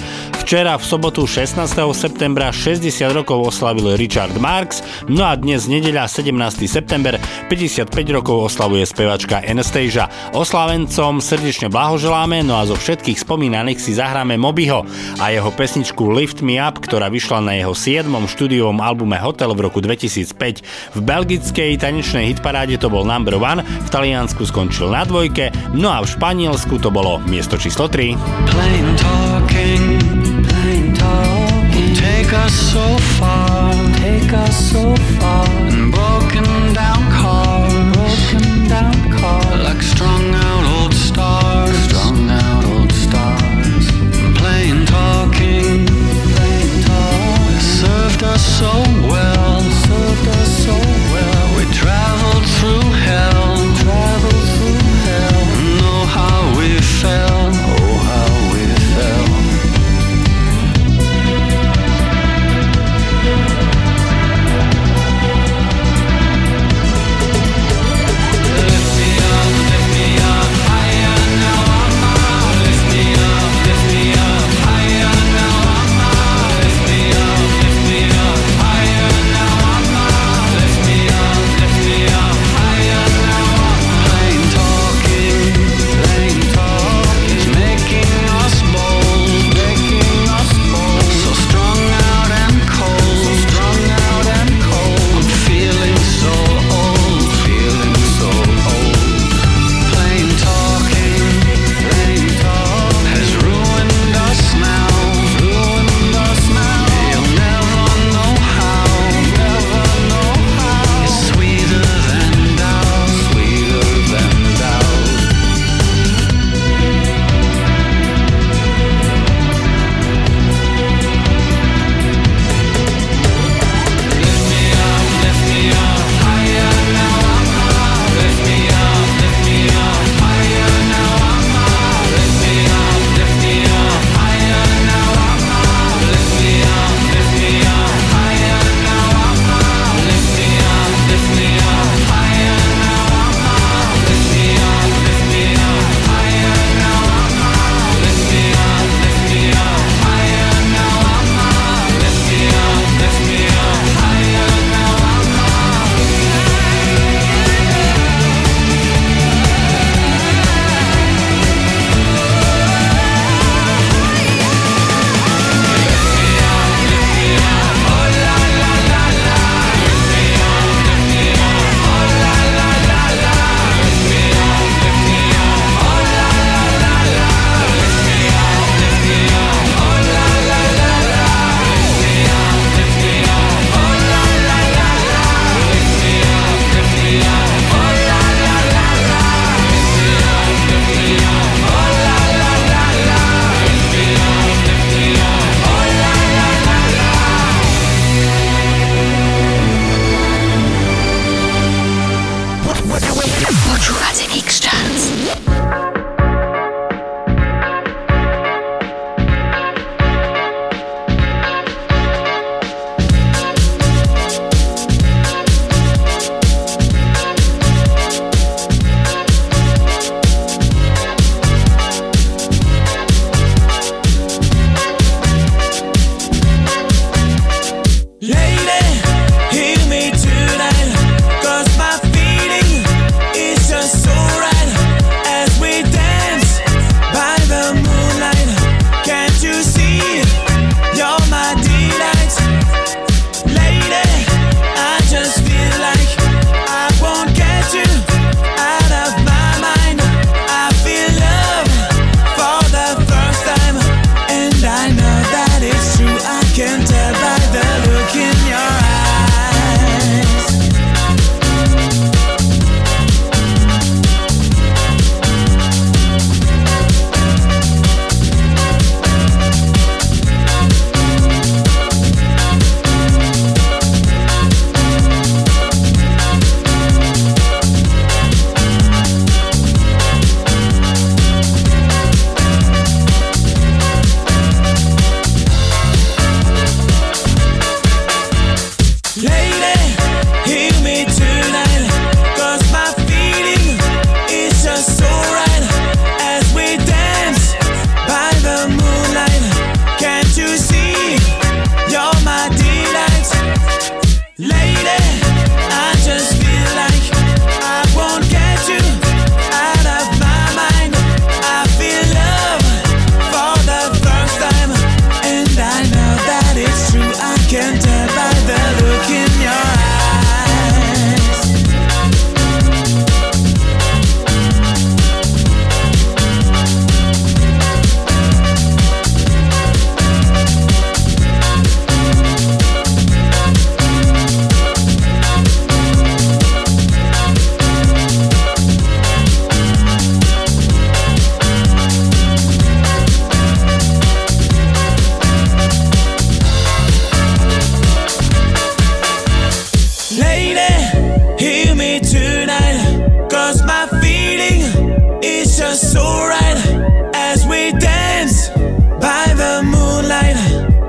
Včera 0.41 0.79
v 0.79 0.83
sobotu 0.87 1.27
16. 1.27 1.67
septembra 1.91 2.55
60 2.55 2.87
rokov 3.11 3.51
oslavil 3.51 3.99
Richard 3.99 4.31
Marx, 4.39 4.79
no 5.11 5.27
a 5.27 5.35
dnes 5.35 5.67
nedeľa 5.67 6.07
17. 6.07 6.31
september 6.71 7.19
55 7.51 7.91
rokov 8.15 8.47
oslavuje 8.47 8.87
spevačka 8.87 9.43
Anastasia. 9.43 10.07
Oslavencom 10.31 11.19
srdečne 11.19 11.67
blahoželáme, 11.67 12.47
no 12.47 12.55
a 12.55 12.63
zo 12.63 12.79
všetkých 12.79 13.19
spomínaných 13.19 13.83
si 13.83 13.91
zahráme 13.99 14.39
Mobyho 14.39 14.87
a 15.19 15.35
jeho 15.35 15.51
pesničku 15.51 16.07
Lift 16.15 16.39
Me 16.39 16.63
Up, 16.63 16.79
ktorá 16.79 17.11
vyšla 17.11 17.43
na 17.43 17.53
jeho 17.59 17.75
7. 17.75 18.07
štúdiovom 18.07 18.79
albume 18.79 19.19
Hotel 19.19 19.51
v 19.51 19.67
roku 19.67 19.83
2005. 19.83 20.95
V 20.95 20.99
belgickej 21.03 21.75
tanečnej 21.75 22.31
hitparáde 22.31 22.79
to 22.79 22.87
bol 22.87 22.96
number 23.03 23.35
one, 23.35 23.61
v 23.61 23.89
Taliansku 23.91 24.47
skončil 24.47 24.89
na 24.93 25.03
dvojke, 25.03 25.51
no 25.75 25.91
a 25.91 26.01
v 26.01 26.07
Španielsku 26.07 26.79
to 26.79 26.89
bolo 26.89 27.19
miesto 27.27 27.59
číslo 27.59 27.91
3. 27.91 28.15
Plain 28.47 28.85
talking, 28.95 29.83
plain 30.47 30.85
talking. 30.95 31.91
Take 31.93 32.31
us 32.31 32.53
so 32.73 32.87
far, 33.19 33.75
take 33.99 34.31
us 34.31 34.55
so 34.71 34.95
far. 35.19 35.66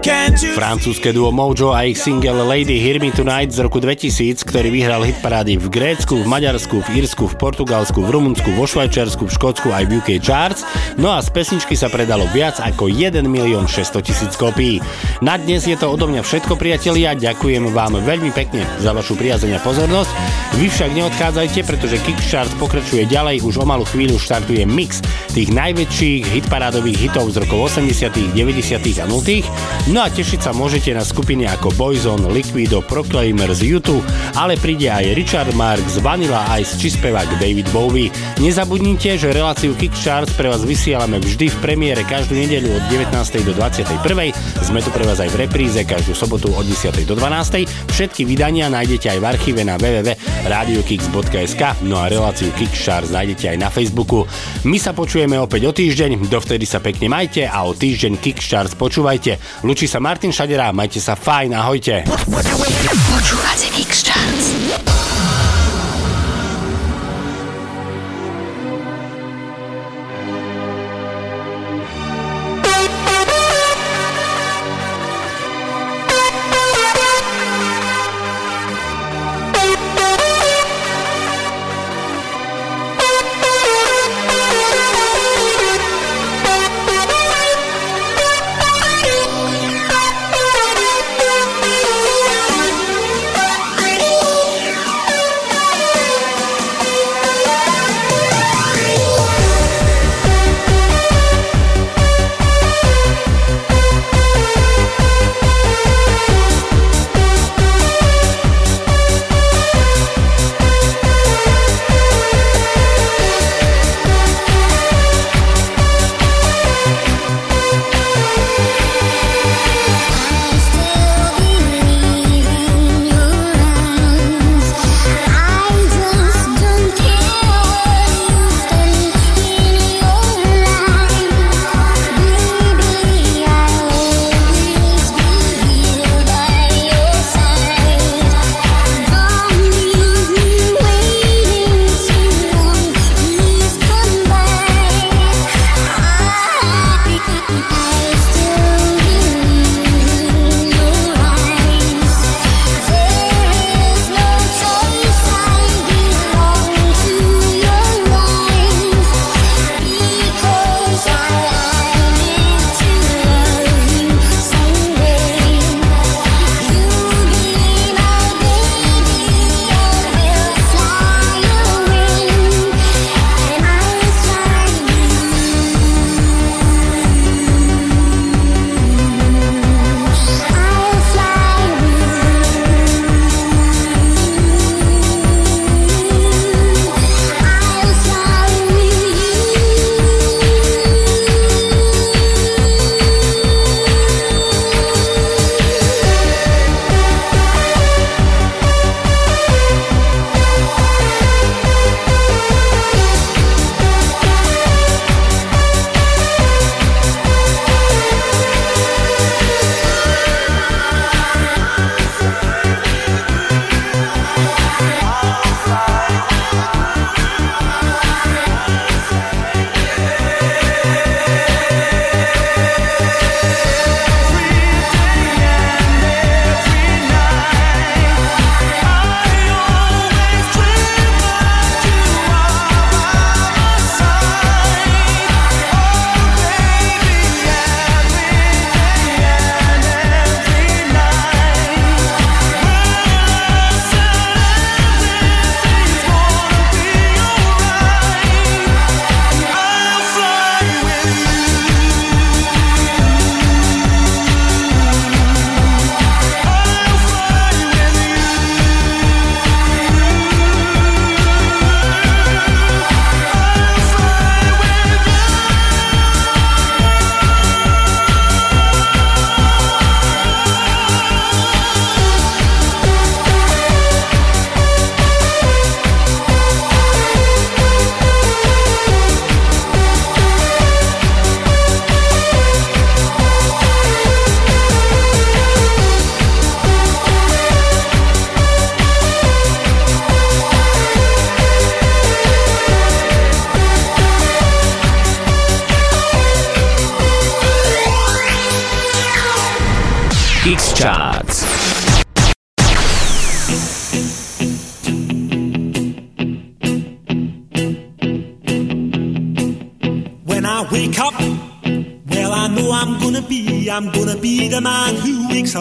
Can't 0.02 0.17
Francúzske 0.36 1.08
duo 1.16 1.32
Mojo 1.32 1.72
a 1.72 1.88
ich 1.88 1.96
single 1.96 2.44
Lady 2.44 2.76
Hear 2.76 3.00
Me 3.00 3.08
Tonight 3.08 3.48
z 3.48 3.64
roku 3.64 3.80
2000, 3.80 4.44
ktorý 4.44 4.68
vyhral 4.68 5.00
hitparády 5.00 5.56
v 5.56 5.72
Grécku, 5.72 6.20
v 6.20 6.28
Maďarsku, 6.28 6.84
v 6.84 7.00
Írsku, 7.00 7.24
v 7.32 7.34
Portugalsku, 7.40 8.04
v 8.04 8.12
Rumunsku, 8.12 8.52
vo 8.52 8.68
Švajčiarsku, 8.68 9.24
v 9.24 9.32
Škótsku 9.32 9.72
aj 9.72 9.88
v 9.88 9.96
UK 9.96 10.20
Charts. 10.20 10.68
No 11.00 11.16
a 11.16 11.24
z 11.24 11.32
pesničky 11.32 11.72
sa 11.72 11.88
predalo 11.88 12.28
viac 12.28 12.60
ako 12.60 12.92
1 12.92 13.24
milión 13.24 13.64
600 13.64 14.04
tisíc 14.04 14.36
kopií. 14.36 14.84
Na 15.24 15.40
dnes 15.40 15.64
je 15.64 15.80
to 15.80 15.88
odo 15.88 16.04
mňa 16.04 16.20
všetko, 16.20 16.60
priatelia. 16.60 17.16
Ďakujem 17.16 17.64
vám 17.72 17.96
veľmi 18.04 18.28
pekne 18.36 18.68
za 18.84 18.92
vašu 18.92 19.16
priazeň 19.16 19.56
a 19.56 19.64
pozornosť. 19.64 20.12
Vy 20.60 20.68
však 20.68 20.90
neodchádzajte, 20.92 21.60
pretože 21.64 22.02
Kickcharts 22.04 22.52
pokračuje 22.60 23.08
ďalej. 23.08 23.40
Už 23.48 23.62
o 23.62 23.64
malú 23.64 23.88
chvíľu 23.88 24.20
štartuje 24.20 24.68
mix 24.68 25.00
tých 25.32 25.48
najväčších 25.56 26.36
hitparádových 26.36 27.08
hitov 27.08 27.32
z 27.32 27.46
rokov 27.46 27.72
80., 27.72 28.36
90. 28.36 28.76
a 29.00 29.06
0. 29.08 29.94
No 29.94 30.02
a 30.02 30.10
tešiť 30.18 30.50
sa 30.50 30.50
môžete 30.50 30.90
na 30.90 31.06
skupiny 31.06 31.46
ako 31.46 31.70
Boyzone, 31.78 32.26
Liquido, 32.34 32.82
Proclaimers, 32.82 33.62
YouTube, 33.62 34.02
ale 34.34 34.58
príde 34.58 34.90
aj 34.90 35.14
Richard 35.14 35.54
Marx, 35.54 36.02
Vanilla 36.02 36.42
Ice 36.58 36.74
či 36.74 36.90
spevák 36.90 37.38
David 37.38 37.70
Bowie. 37.70 38.10
Nezabudnite, 38.42 39.14
že 39.14 39.30
reláciu 39.30 39.78
Kickcharts 39.78 40.34
pre 40.34 40.50
vás 40.50 40.66
vysielame 40.66 41.22
vždy 41.22 41.54
v 41.54 41.56
premiére 41.62 42.02
každú 42.02 42.34
nedeľu 42.34 42.66
od 42.66 42.82
19. 42.90 43.14
do 43.46 43.54
21. 43.54 44.34
Sme 44.66 44.82
tu 44.82 44.90
pre 44.90 45.06
vás 45.06 45.22
aj 45.22 45.30
v 45.30 45.46
repríze 45.46 45.78
každú 45.86 46.18
sobotu 46.18 46.50
od 46.50 46.66
10. 46.66 46.98
do 47.06 47.14
12. 47.14 47.70
Všetky 47.94 48.26
vydania 48.26 48.66
nájdete 48.66 49.14
aj 49.14 49.18
v 49.22 49.26
archíve 49.30 49.62
na 49.62 49.78
www.radiokix.sk 49.78 51.62
no 51.86 52.02
a 52.02 52.10
reláciu 52.10 52.50
Kickcharts 52.58 53.14
nájdete 53.14 53.54
aj 53.54 53.58
na 53.62 53.70
Facebooku. 53.70 54.26
My 54.66 54.82
sa 54.82 54.90
počujeme 54.90 55.38
opäť 55.38 55.70
o 55.70 55.72
týždeň, 55.76 56.26
dovtedy 56.26 56.66
sa 56.66 56.82
pekne 56.82 57.06
majte 57.06 57.46
a 57.46 57.62
o 57.62 57.70
týždeň 57.70 58.18
Kickcharts 58.18 58.74
počúvajte. 58.74 59.62
Lučí 59.62 59.86
sa 59.86 60.07
Martin 60.08 60.32
Šadera, 60.32 60.72
majte 60.72 61.04
sa 61.04 61.12
fajn, 61.12 61.52
ahojte. 61.52 62.08
Počúvate 63.12 63.68
Mix 63.76 64.08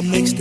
mix 0.01 0.33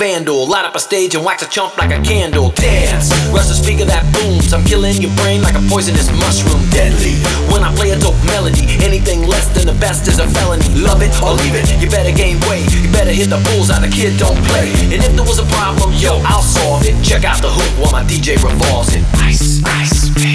vandal. 0.00 0.48
Light 0.48 0.64
up 0.64 0.74
a 0.74 0.80
stage 0.80 1.14
and 1.14 1.22
wax 1.22 1.44
a 1.44 1.48
chump 1.48 1.76
like 1.76 1.92
a 1.92 2.00
candle. 2.00 2.48
Dance, 2.56 3.12
rush 3.28 3.52
the 3.52 3.54
speaker 3.54 3.84
that 3.84 4.00
booms. 4.16 4.56
I'm 4.56 4.64
killing 4.64 4.96
your 4.96 5.12
brain 5.20 5.44
like 5.44 5.54
a 5.54 5.60
poisonous 5.68 6.08
mushroom. 6.24 6.64
Deadly, 6.72 7.20
when 7.52 7.60
I 7.60 7.68
play 7.76 7.92
a 7.92 7.98
dope 8.00 8.16
melody, 8.24 8.64
anything 8.80 9.28
less 9.28 9.52
than 9.52 9.68
the 9.68 9.76
best 9.76 10.08
is 10.08 10.18
a 10.18 10.26
felony. 10.32 10.64
Love 10.72 11.04
it 11.04 11.12
or 11.20 11.36
leave 11.36 11.52
it, 11.52 11.68
you 11.84 11.92
better 11.92 12.16
gain 12.16 12.40
weight. 12.48 12.64
You 12.72 12.88
better 12.88 13.12
hit 13.12 13.28
the 13.28 13.44
bulls 13.52 13.68
out 13.68 13.84
the 13.84 13.92
kid 13.92 14.16
don't 14.16 14.40
play. 14.48 14.72
And 14.88 15.04
if 15.04 15.12
there 15.12 15.28
was 15.28 15.38
a 15.38 15.48
problem, 15.52 15.92
yo, 16.00 16.16
I'll 16.24 16.40
solve 16.40 16.88
it. 16.88 16.96
Check 17.04 17.28
out 17.28 17.44
the 17.44 17.52
hook 17.52 17.72
while 17.76 17.92
my 17.92 18.02
DJ 18.08 18.40
revolves 18.40 18.96
it. 18.96 19.04
Ice, 19.20 19.60
ice, 19.68 20.08
man. 20.16 20.29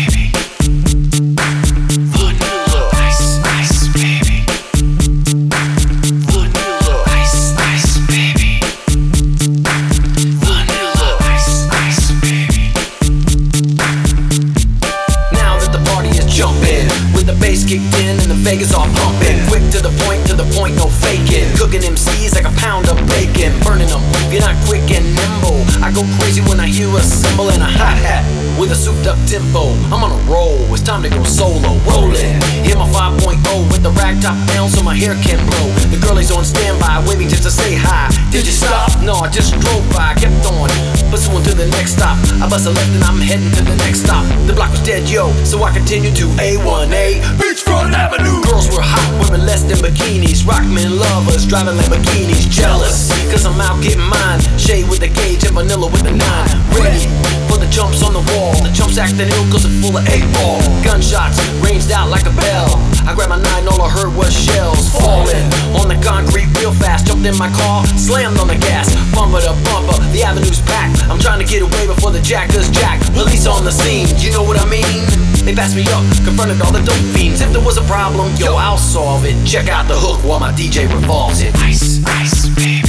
Stop. 42.59 42.73
I 42.73 42.79
left 42.79 42.93
and 42.95 43.03
I'm 43.03 43.19
heading 43.19 43.51
to 43.51 43.63
the 43.63 43.75
next 43.77 44.01
stop. 44.01 44.25
The 44.47 44.53
block 44.53 44.71
was 44.71 44.81
dead, 44.81 45.09
yo, 45.09 45.31
so 45.43 45.63
I 45.63 45.71
continued 45.71 46.15
to 46.17 46.27
A1A 46.39 47.39
Beachfront 47.85 47.93
Avenue. 47.93 48.41
Girls 48.43 48.67
were 48.69 48.81
hot, 48.81 49.05
wearing 49.19 49.45
less 49.45 49.63
than 49.63 49.77
bikinis. 49.77 50.45
Rockmen 50.45 50.97
lovers, 50.97 51.45
driving 51.45 51.75
Lamborghinis. 51.75 52.49
Jealous, 52.49 53.11
cause 53.31 53.45
I'm 53.45 53.59
out 53.61 53.81
getting 53.81 54.01
mine. 54.01 54.41
Shade 54.57 54.89
with 54.89 54.99
the 54.99 55.09
gauge 55.09 55.43
and 55.45 55.53
vanilla 55.53 55.87
with 55.87 56.03
the 56.03 56.11
nine. 56.11 56.49
Ready 56.73 57.05
for 57.45 57.57
the 57.57 57.69
jumps 57.69 58.01
on 58.03 58.13
the 58.13 58.23
wall. 58.33 58.53
The 58.63 58.71
jumps 58.73 58.97
acting 58.97 59.29
ill 59.29 59.45
cause 59.51 59.65
it's 59.65 59.77
full 59.81 59.97
of 59.97 60.07
eight 60.09 60.25
ball. 60.33 60.59
Gunshots 60.83 61.37
ranged 61.61 61.91
out 61.91 62.09
like 62.09 62.25
a 62.25 62.33
bell. 62.33 62.69
I 63.05 63.13
grabbed 63.13 63.29
my 63.29 63.41
nine, 63.41 63.67
all 63.67 63.81
I 63.81 63.89
heard 63.89 64.13
was 64.15 64.33
shells 64.33 64.89
falling 64.89 65.45
on 65.77 65.87
the 65.87 65.99
concrete 66.01 66.49
real 66.57 66.73
fast. 66.73 67.07
Jumped 67.07 67.25
in 67.25 67.37
my 67.37 67.51
car, 67.53 67.85
slammed 67.97 68.39
on 68.39 68.47
the 68.47 68.57
gas, 68.57 68.89
bumper 69.13 69.41
to 69.41 69.53
bumper. 69.69 69.97
The 70.09 70.23
avenue's 70.23 70.61
packed. 70.61 71.05
I'm 71.05 71.19
trying 71.19 71.39
to 71.39 71.45
get 71.45 71.61
away 71.61 71.85
before 71.85 72.11
the 72.11 72.21
jackers 72.21 72.69
jack. 72.71 73.01
Police 73.13 73.45
on 73.45 73.63
the 73.63 73.71
scene, 73.71 74.09
you 74.17 74.31
know 74.31 74.43
what 74.43 74.57
I 74.57 74.65
mean? 74.65 75.34
They 75.45 75.53
passed 75.53 75.75
me 75.75 75.83
up, 75.89 76.03
confronted 76.25 76.59
all 76.61 76.71
the 76.71 76.81
dope 76.81 76.95
fiends. 77.13 77.39
If 77.41 77.51
there 77.53 77.61
was 77.61 77.77
a 77.77 77.83
problem, 77.83 78.33
yo, 78.35 78.55
I'll 78.55 78.79
solve 78.79 79.25
it. 79.25 79.35
Check 79.45 79.67
out 79.69 79.87
the 79.87 79.93
hook 79.95 80.23
while 80.23 80.39
my 80.39 80.51
DJ 80.51 80.91
revolves 80.91 81.41
it. 81.41 81.55
Ice, 81.57 82.03
ice, 82.03 82.49
baby. 82.49 82.84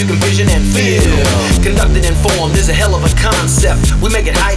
You 0.00 0.06
can 0.06 0.16
vision 0.24 0.48
and 0.48 0.64
feel. 0.64 1.04
Conducted 1.60 2.08
and 2.08 2.16
formed 2.24 2.56
is 2.56 2.70
a 2.70 2.72
hell 2.72 2.96
of 2.96 3.04
a 3.04 3.12
concept. 3.20 3.92
We 4.00 4.08
make 4.08 4.24
it 4.24 4.34
hype. 4.34 4.56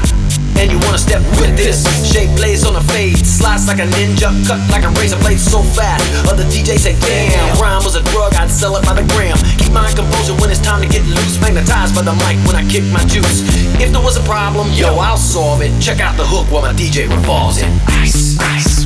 And 0.55 0.71
you 0.71 0.79
wanna 0.87 0.97
step 0.97 1.19
with 1.41 1.57
this. 1.59 1.83
Shape 2.07 2.31
plays 2.37 2.63
on 2.63 2.77
a 2.77 2.83
fade 2.93 3.17
Slice 3.17 3.67
like 3.67 3.79
a 3.79 3.89
ninja 3.97 4.29
Cut 4.45 4.61
like 4.69 4.85
a 4.85 4.91
razor 5.01 5.17
blade 5.17 5.39
so 5.39 5.63
fast. 5.75 6.05
Other 6.29 6.45
DJs 6.45 6.79
say 6.79 6.95
damn 7.01 7.57
Rhyme 7.59 7.83
was 7.83 7.95
a 7.95 8.03
drug 8.13 8.35
I'd 8.35 8.51
sell 8.51 8.77
it 8.77 8.85
by 8.85 8.93
the 8.93 9.03
gram. 9.11 9.35
Keep 9.57 9.73
my 9.73 9.91
composure 9.91 10.37
when 10.39 10.49
it's 10.51 10.61
time 10.61 10.81
to 10.81 10.87
get 10.87 11.03
loose. 11.09 11.41
Magnetized 11.41 11.95
by 11.95 12.03
the 12.03 12.13
mic 12.23 12.37
when 12.47 12.55
I 12.55 12.63
kick 12.69 12.85
my 12.93 13.03
juice. 13.09 13.43
If 13.81 13.91
there 13.91 14.01
was 14.01 14.15
a 14.15 14.23
problem, 14.23 14.71
yo, 14.71 14.95
I'll 14.95 15.17
solve 15.17 15.61
it. 15.61 15.73
Check 15.81 15.99
out 15.99 16.15
the 16.15 16.25
hook 16.25 16.47
while 16.53 16.61
my 16.61 16.71
DJ 16.71 17.09
revolves 17.09 17.57
it. 17.57 17.67
Ice, 17.99 18.37
ice, 18.39 18.85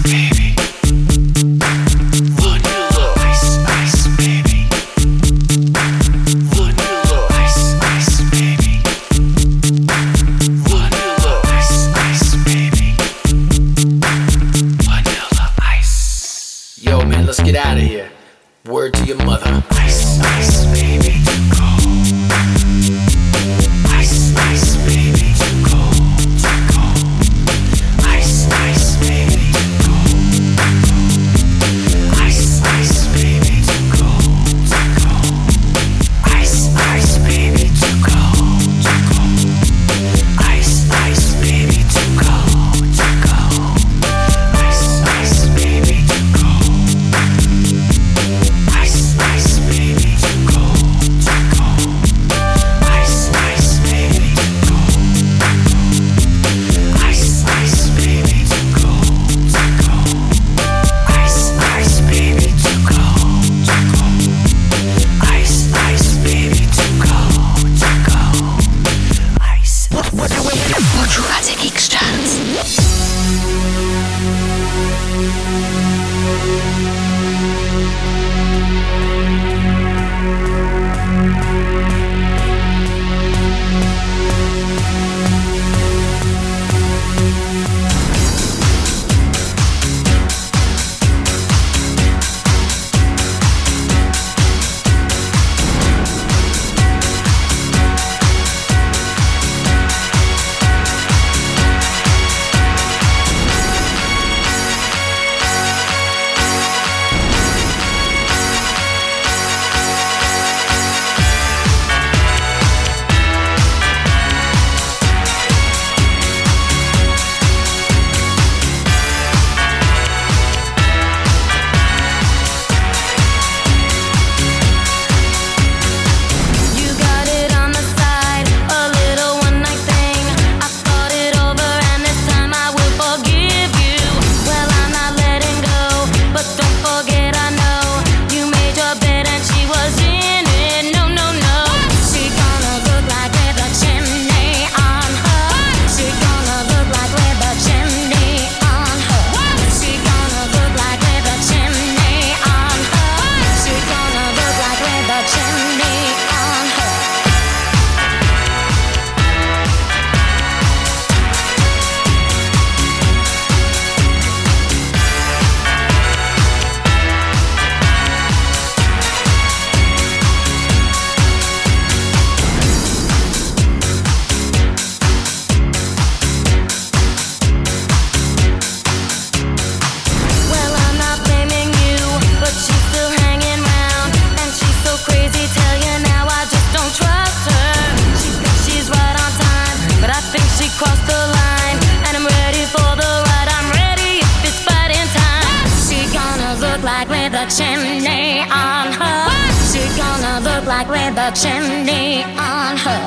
chimney 201.48 202.24
on 202.38 202.78
her. 202.78 203.03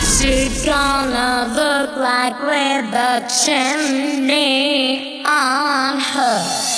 She's 0.00 0.64
gonna 0.64 1.52
look 1.54 1.96
like 1.96 2.38
with 2.42 2.90
the 2.90 3.12
chimney 3.44 5.22
on 5.24 6.00
her. 6.00 6.75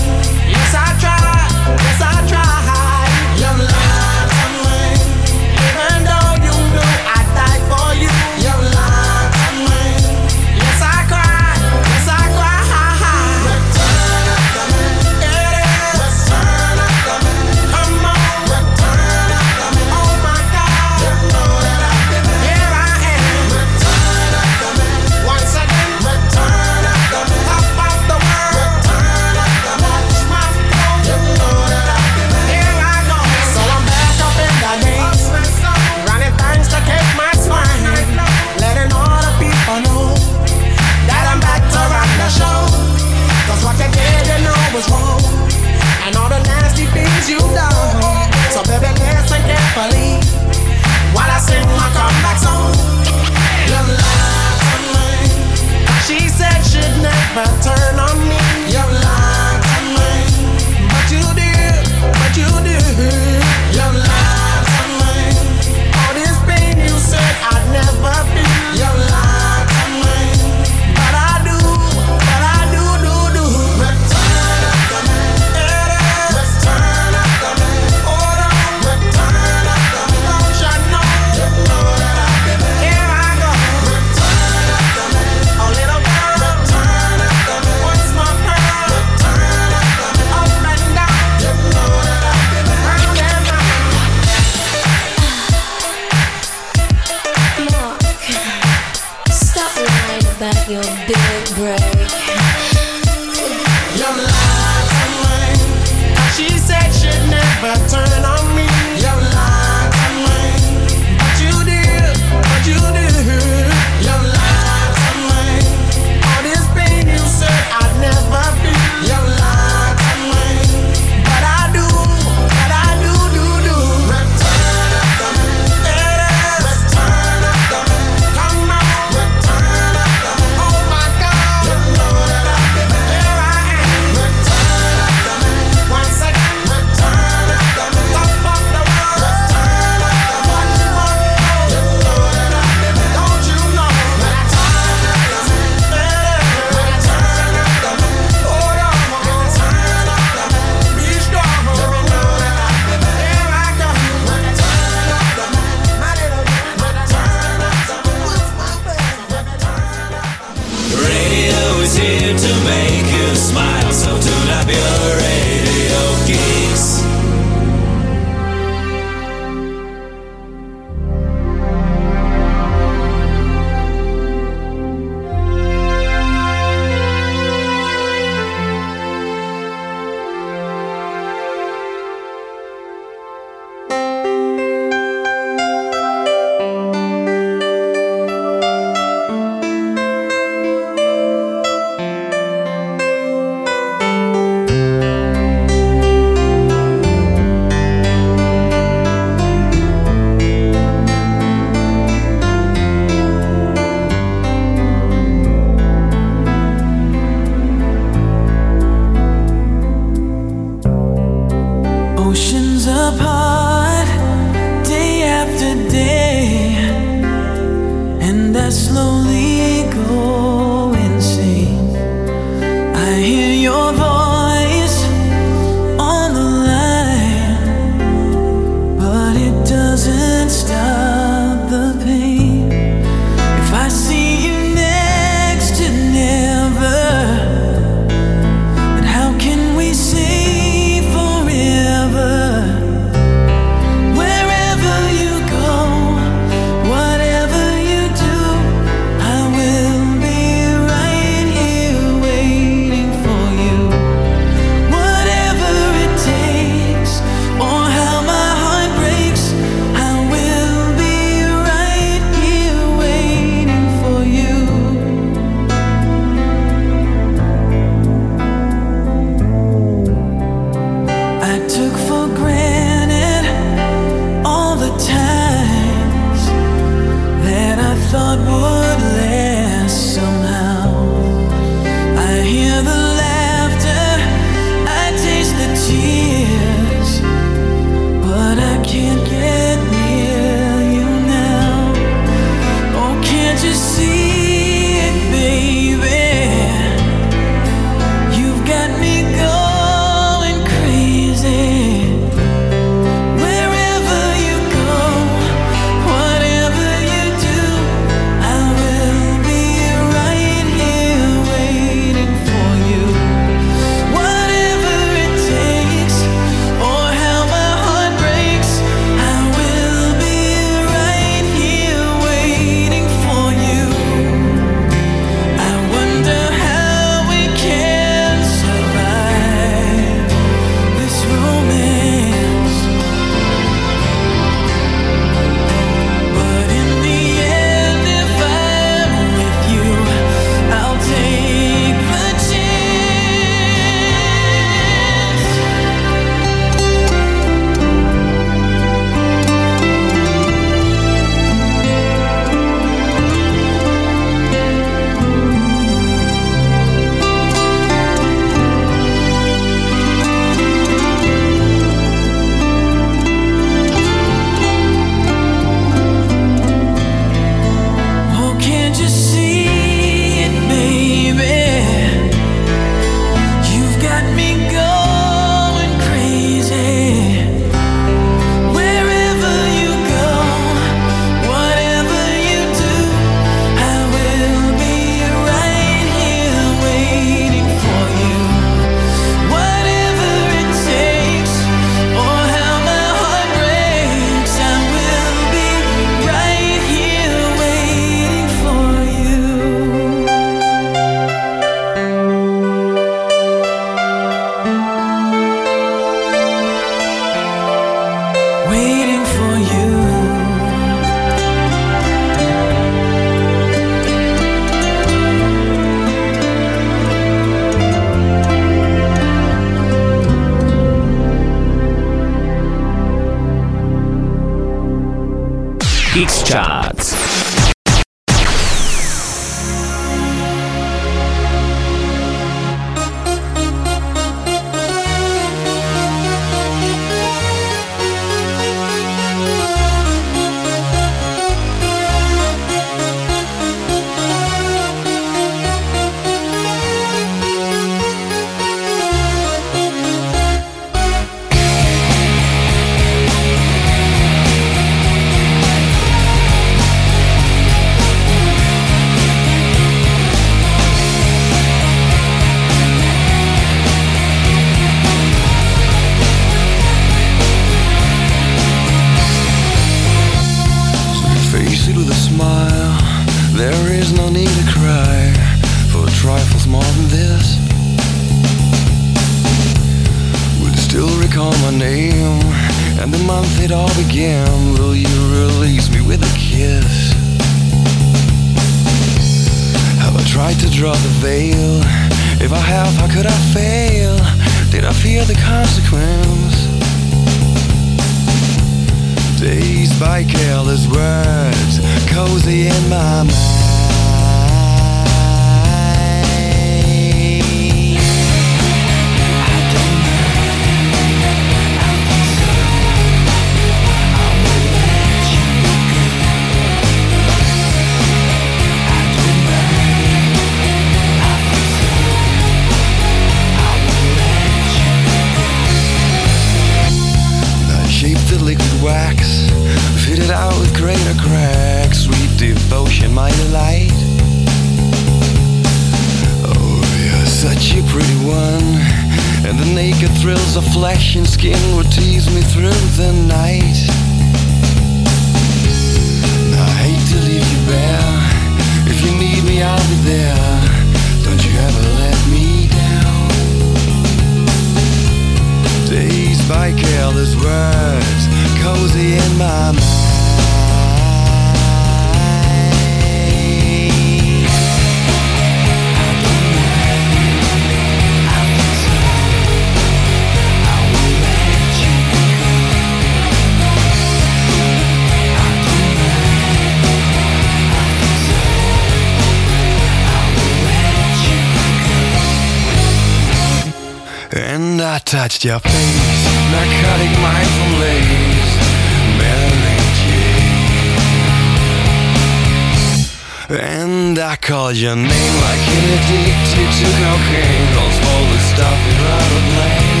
call 594.40 594.72
your 594.72 594.96
name 594.96 595.34
like 595.46 595.68
an 595.76 595.84
addicted 595.96 596.70
to 596.78 596.86
cocaine 597.00 597.68
Calls 597.74 597.98
all 598.08 598.24
the 598.32 598.38
stuff 598.52 598.78
you'd 598.86 599.00
rather 599.06 599.42
blame 599.50 600.00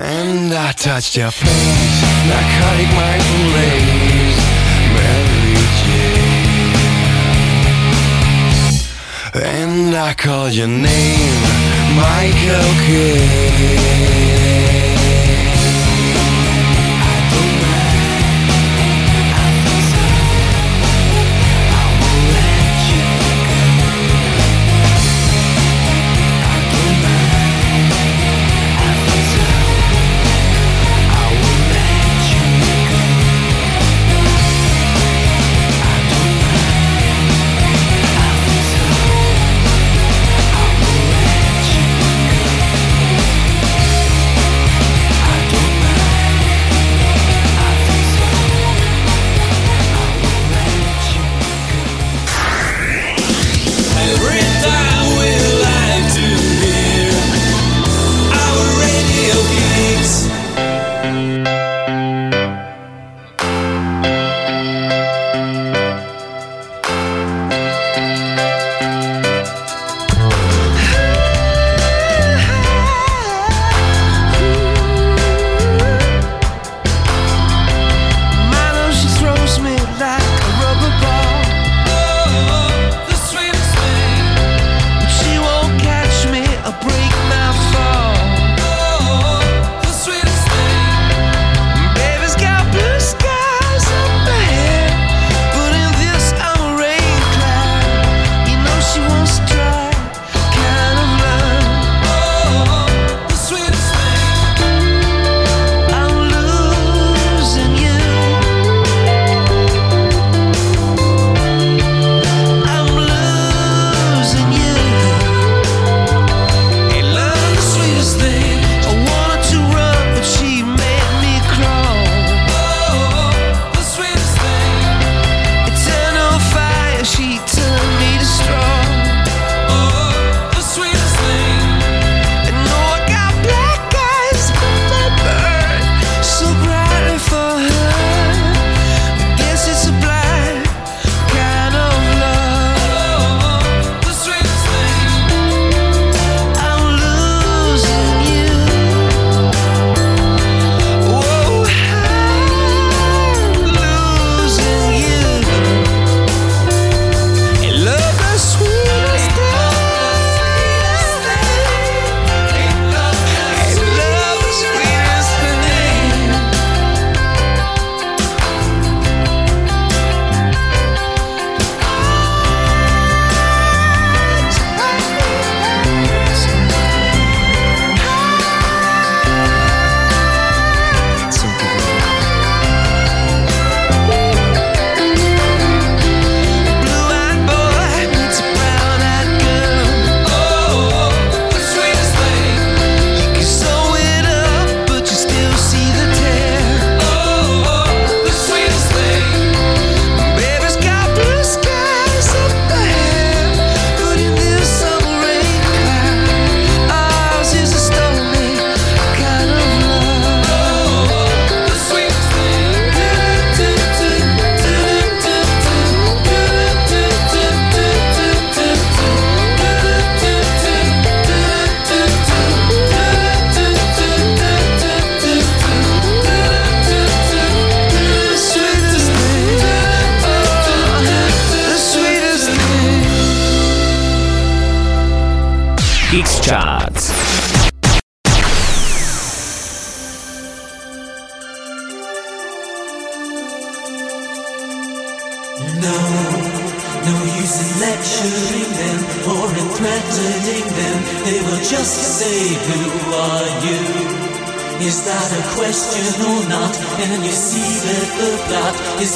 And 0.00 0.52
I 0.54 0.72
touched 0.72 1.16
your 1.16 1.30
face 1.30 2.02
Narcotic 2.28 2.90
mindful 2.94 3.44
lace 3.54 4.40
Mary 4.94 5.54
Jane. 5.80 6.44
And 9.34 9.96
I 9.96 10.14
call 10.14 10.48
your 10.48 10.68
name 10.68 11.42
Michael 11.96 12.74
Caine 12.86 14.13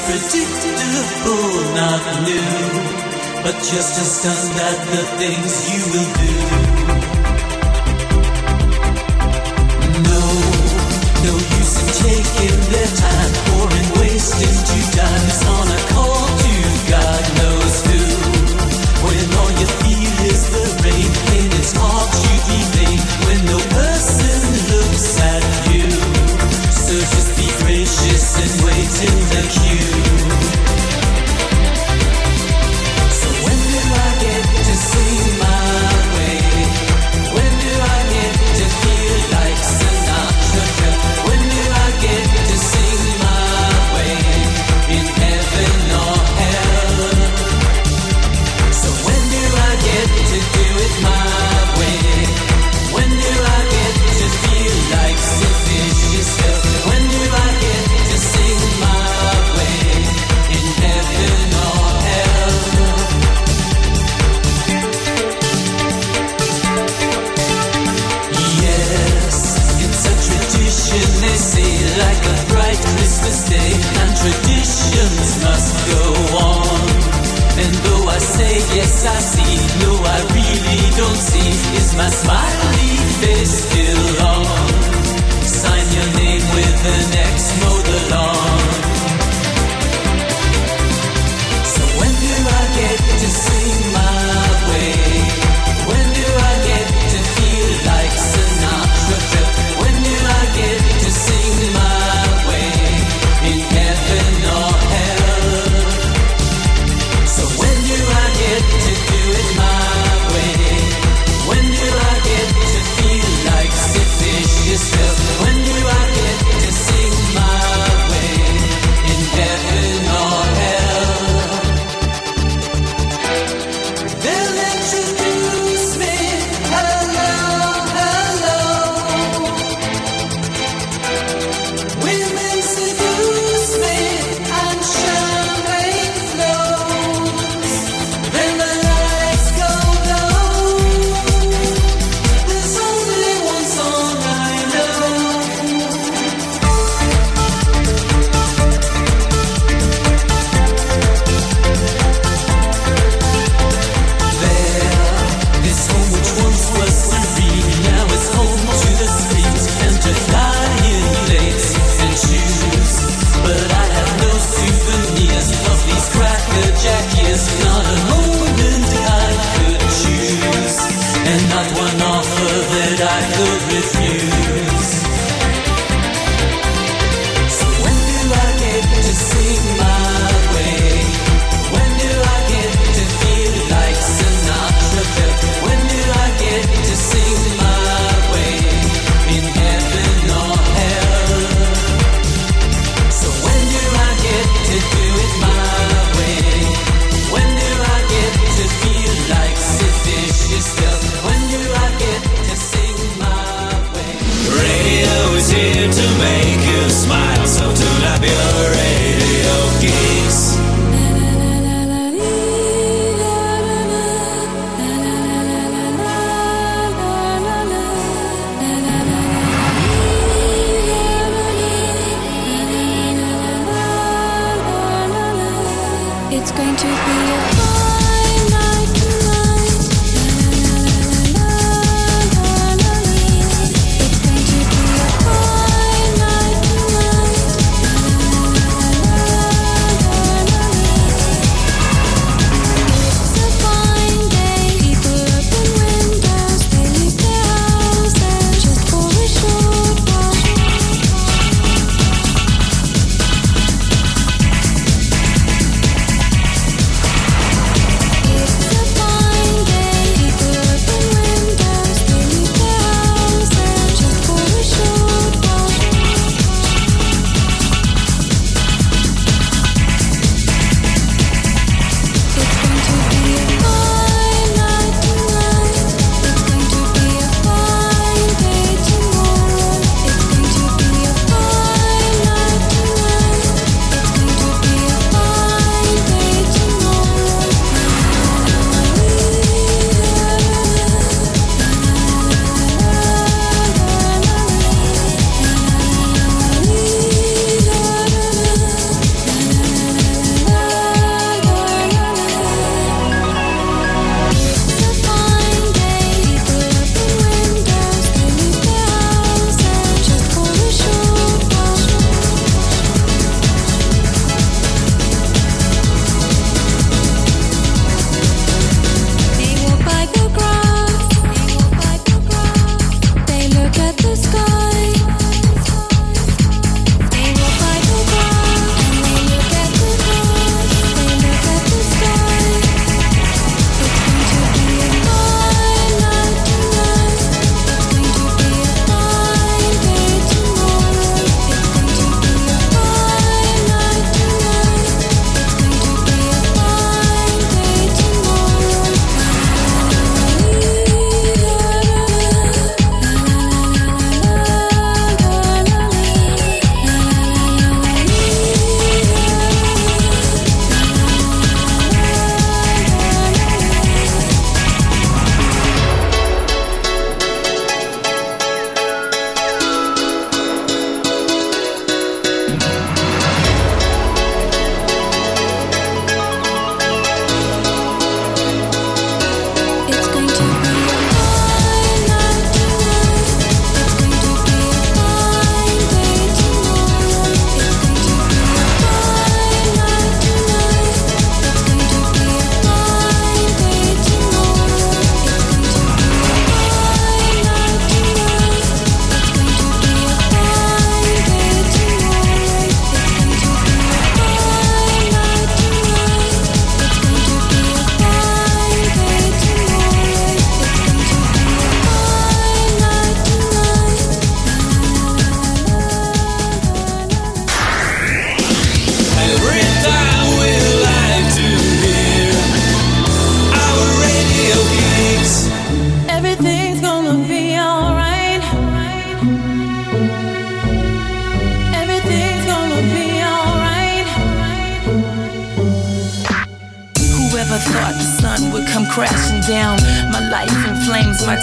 predictable, 0.09 1.75
not 1.77 2.03
new, 2.25 3.43
but 3.43 3.55
just 3.57 4.01
a 4.01 4.05
stunt 4.05 4.57
at 4.57 4.79
the 4.91 5.03
things 5.19 5.53
you 5.71 5.83
will 5.93 6.85
do. 6.85 6.88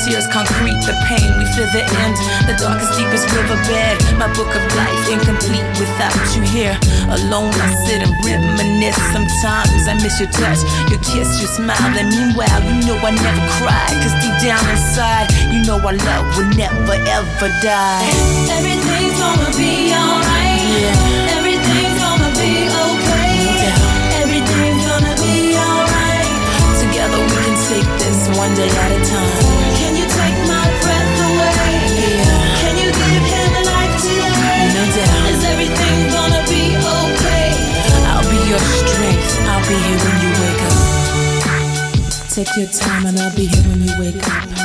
Tears 0.05 0.29
concrete, 0.29 0.77
the 0.85 0.93
pain. 1.09 1.25
We 1.41 1.45
feel 1.57 1.65
the 1.73 1.81
end, 2.05 2.15
the 2.45 2.53
darkest, 2.61 2.93
deepest 2.93 3.25
riverbed. 3.33 3.97
My 4.21 4.29
book 4.37 4.53
of 4.53 4.63
life 4.77 5.01
incomplete 5.09 5.65
without 5.81 6.13
you 6.37 6.45
here. 6.45 6.77
Alone, 7.09 7.49
I 7.57 7.73
sit 7.89 8.05
and 8.05 8.13
reminisce. 8.21 9.01
Sometimes 9.09 9.89
I 9.89 9.97
miss 10.05 10.21
your 10.21 10.29
touch, 10.29 10.61
your 10.93 11.01
kiss, 11.01 11.41
your 11.41 11.49
smile. 11.49 11.97
And 11.97 12.13
meanwhile, 12.13 12.61
you 12.61 12.85
know 12.85 13.01
I 13.01 13.17
never 13.17 13.45
cry. 13.57 13.89
Cause 14.05 14.15
deep 14.21 14.37
down 14.45 14.61
inside, 14.69 15.27
you 15.49 15.65
know 15.65 15.81
our 15.81 15.97
love 15.97 16.25
will 16.37 16.53
never 16.53 16.95
ever 17.09 17.49
die. 17.65 18.05
Everything's 18.53 19.17
gonna 19.17 19.49
be 19.57 19.89
alright. 19.89 20.61
Yeah. 20.85 21.33
Everything's 21.41 21.97
gonna 21.97 22.31
be 22.37 22.69
okay. 22.69 23.73
Everything's 24.21 24.85
gonna 24.85 25.15
be 25.17 25.57
alright. 25.57 26.29
Together 26.77 27.17
we 27.17 27.35
can 27.41 27.57
take 27.73 27.89
this 27.97 28.29
one 28.37 28.53
day 28.53 28.69
at 28.69 28.91
a 28.93 29.01
time. 29.09 29.54
Your 38.55 38.87
strength. 38.87 39.39
I'll 39.41 39.61
be 39.67 39.75
here 39.75 39.99
when 40.03 40.15
you 40.23 40.31
wake 40.41 40.61
up. 40.63 40.79
Take 42.29 42.55
your 42.57 42.67
time 42.67 43.05
and 43.05 43.19
I'll 43.19 43.35
be 43.35 43.45
here 43.45 43.63
when 43.63 43.81
you 43.81 43.93
wake 43.99 44.27
up. 44.27 44.64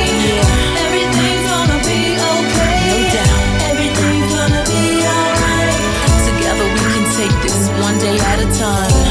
A 8.41 8.51
time. 8.53 9.10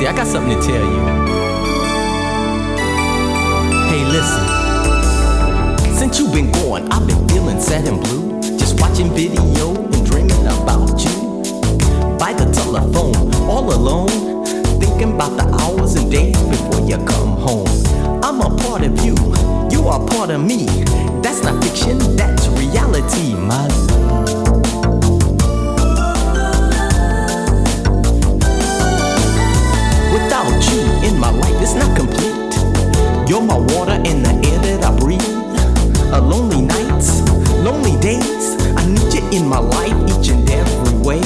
See, 0.00 0.06
I 0.06 0.16
got 0.16 0.26
something 0.26 0.58
to 0.58 0.66
tell 0.66 0.82
you. 0.82 1.00
Hey, 3.90 4.02
listen. 4.06 4.46
Since 5.94 6.18
you've 6.18 6.32
been 6.32 6.50
gone, 6.52 6.90
I've 6.90 7.06
been 7.06 7.28
feeling 7.28 7.60
sad 7.60 7.86
and 7.86 8.02
blue. 8.02 8.40
Just 8.40 8.80
watching 8.80 9.12
video 9.12 9.74
and 9.76 10.06
dreaming 10.06 10.46
about 10.46 11.04
you. 11.04 11.42
By 12.18 12.32
the 12.32 12.50
telephone, 12.50 13.14
all 13.44 13.74
alone. 13.74 14.46
Thinking 14.80 15.12
about 15.16 15.36
the 15.36 15.44
hours 15.60 15.96
and 15.96 16.10
days 16.10 16.42
before 16.44 16.80
you 16.80 16.96
come 17.04 17.36
home. 17.36 17.68
I'm 18.24 18.40
a 18.40 18.56
part 18.56 18.82
of 18.82 19.04
you. 19.04 19.14
You 19.70 19.86
are 19.86 20.00
part 20.06 20.30
of 20.30 20.40
me. 20.42 20.64
That's 21.20 21.42
not 21.42 21.62
fiction, 21.62 21.98
that's 22.16 22.48
reality, 22.48 23.34
my 23.34 23.66
love. 23.66 24.09
without 30.60 30.72
you 30.72 31.08
in 31.08 31.18
my 31.18 31.30
life, 31.30 31.54
it's 31.60 31.74
not 31.74 31.96
complete. 31.96 33.28
You're 33.28 33.42
my 33.42 33.56
water 33.56 33.92
and 33.92 34.24
the 34.24 34.48
air 34.48 34.58
that 34.58 34.84
I 34.84 34.96
breathe. 34.98 35.20
A 36.12 36.20
lonely 36.20 36.62
nights, 36.62 37.20
lonely 37.62 37.98
days. 38.00 38.56
I 38.76 38.84
need 38.86 39.12
you 39.14 39.38
in 39.38 39.48
my 39.48 39.58
life 39.58 39.96
each 40.10 40.30
and 40.30 40.48
every 40.50 40.98
way. 40.98 41.20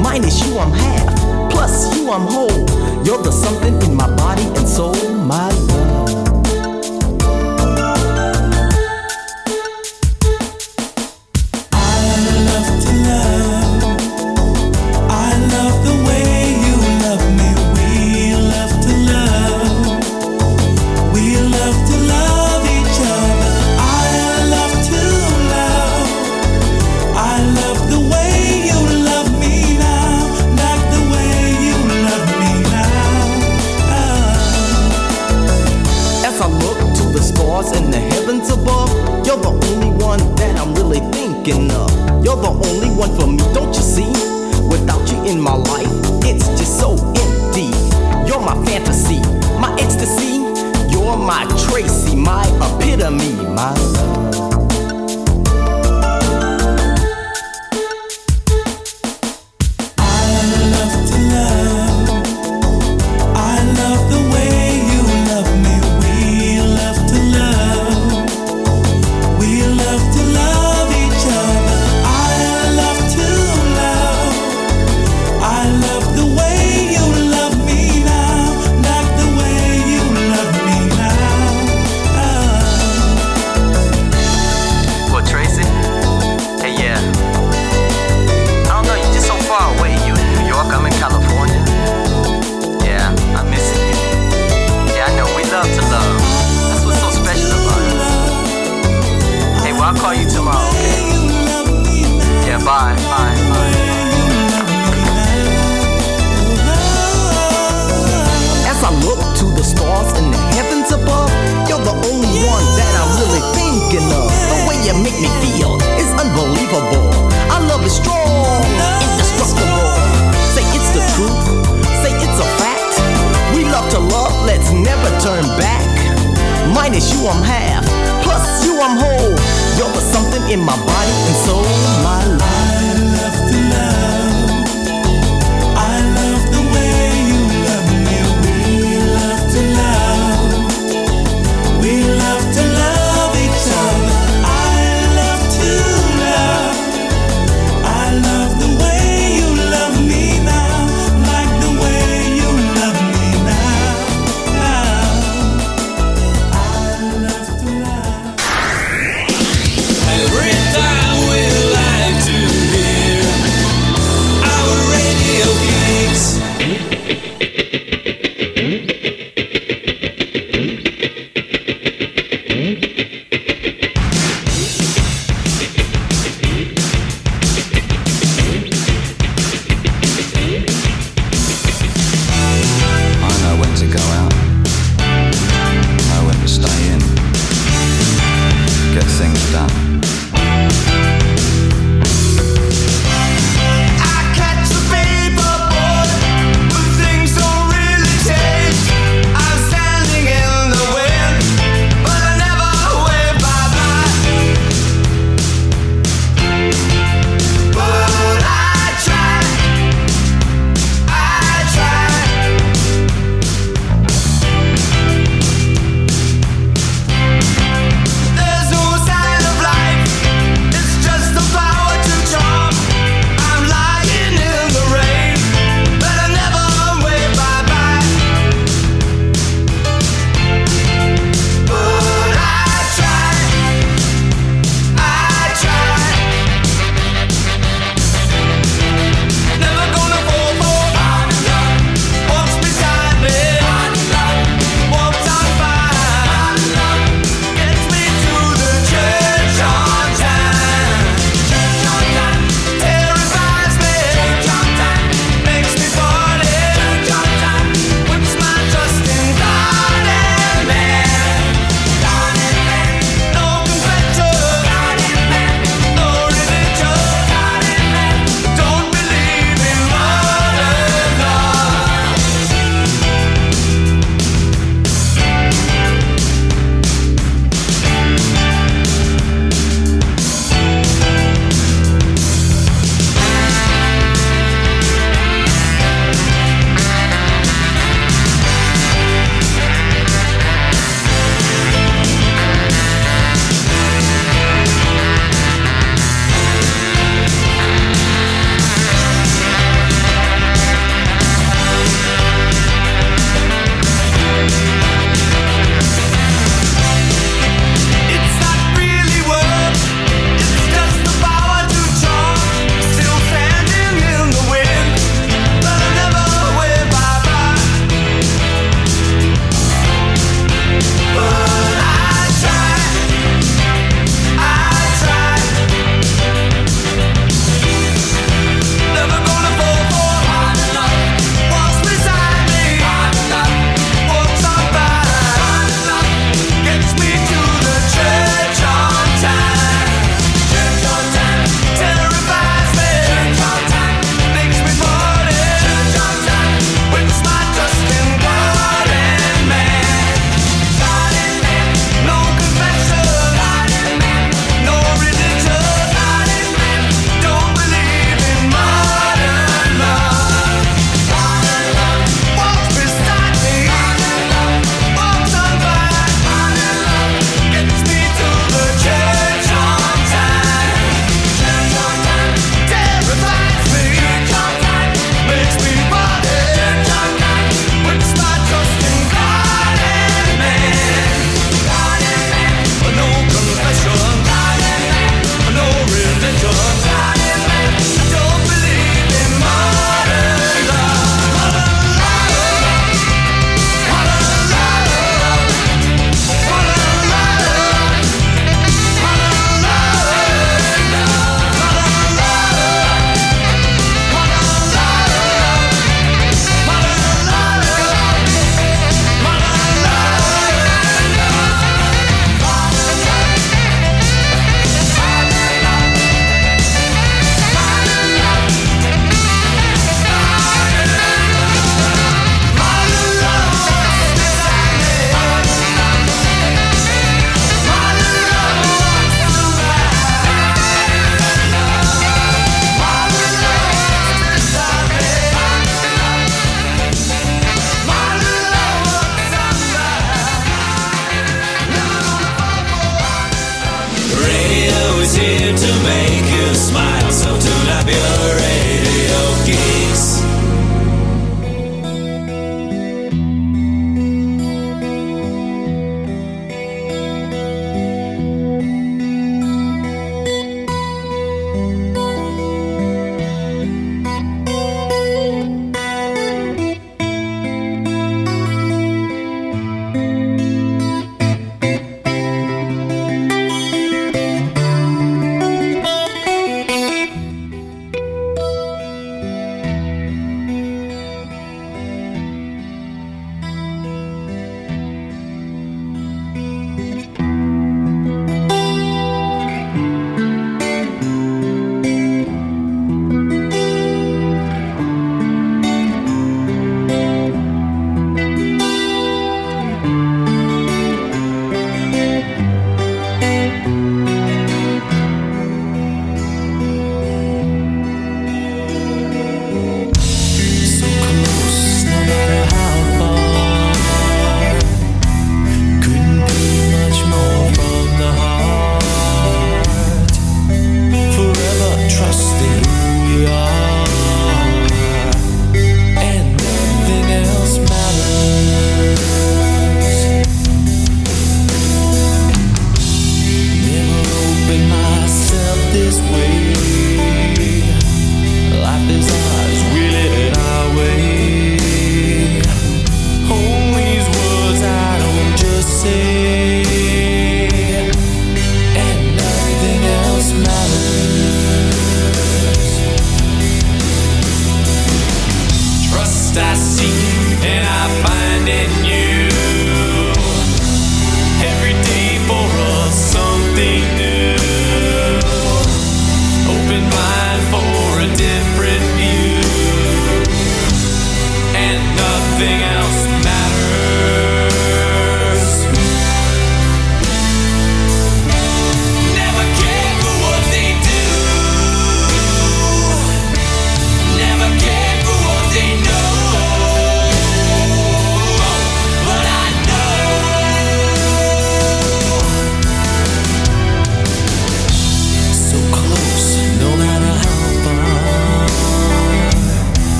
Minus 0.00 0.46
you, 0.46 0.58
I'm 0.58 0.72
half. 0.72 1.50
Plus 1.50 1.96
you, 1.96 2.10
I'm 2.10 2.26
whole. 2.26 2.58
You're 3.04 3.22
the 3.22 3.30
something 3.30 3.80
in 3.82 3.94
my 3.94 4.14
body 4.16 4.42
and 4.42 4.68
soul, 4.68 4.94
my 5.14 5.48
love. 5.48 5.87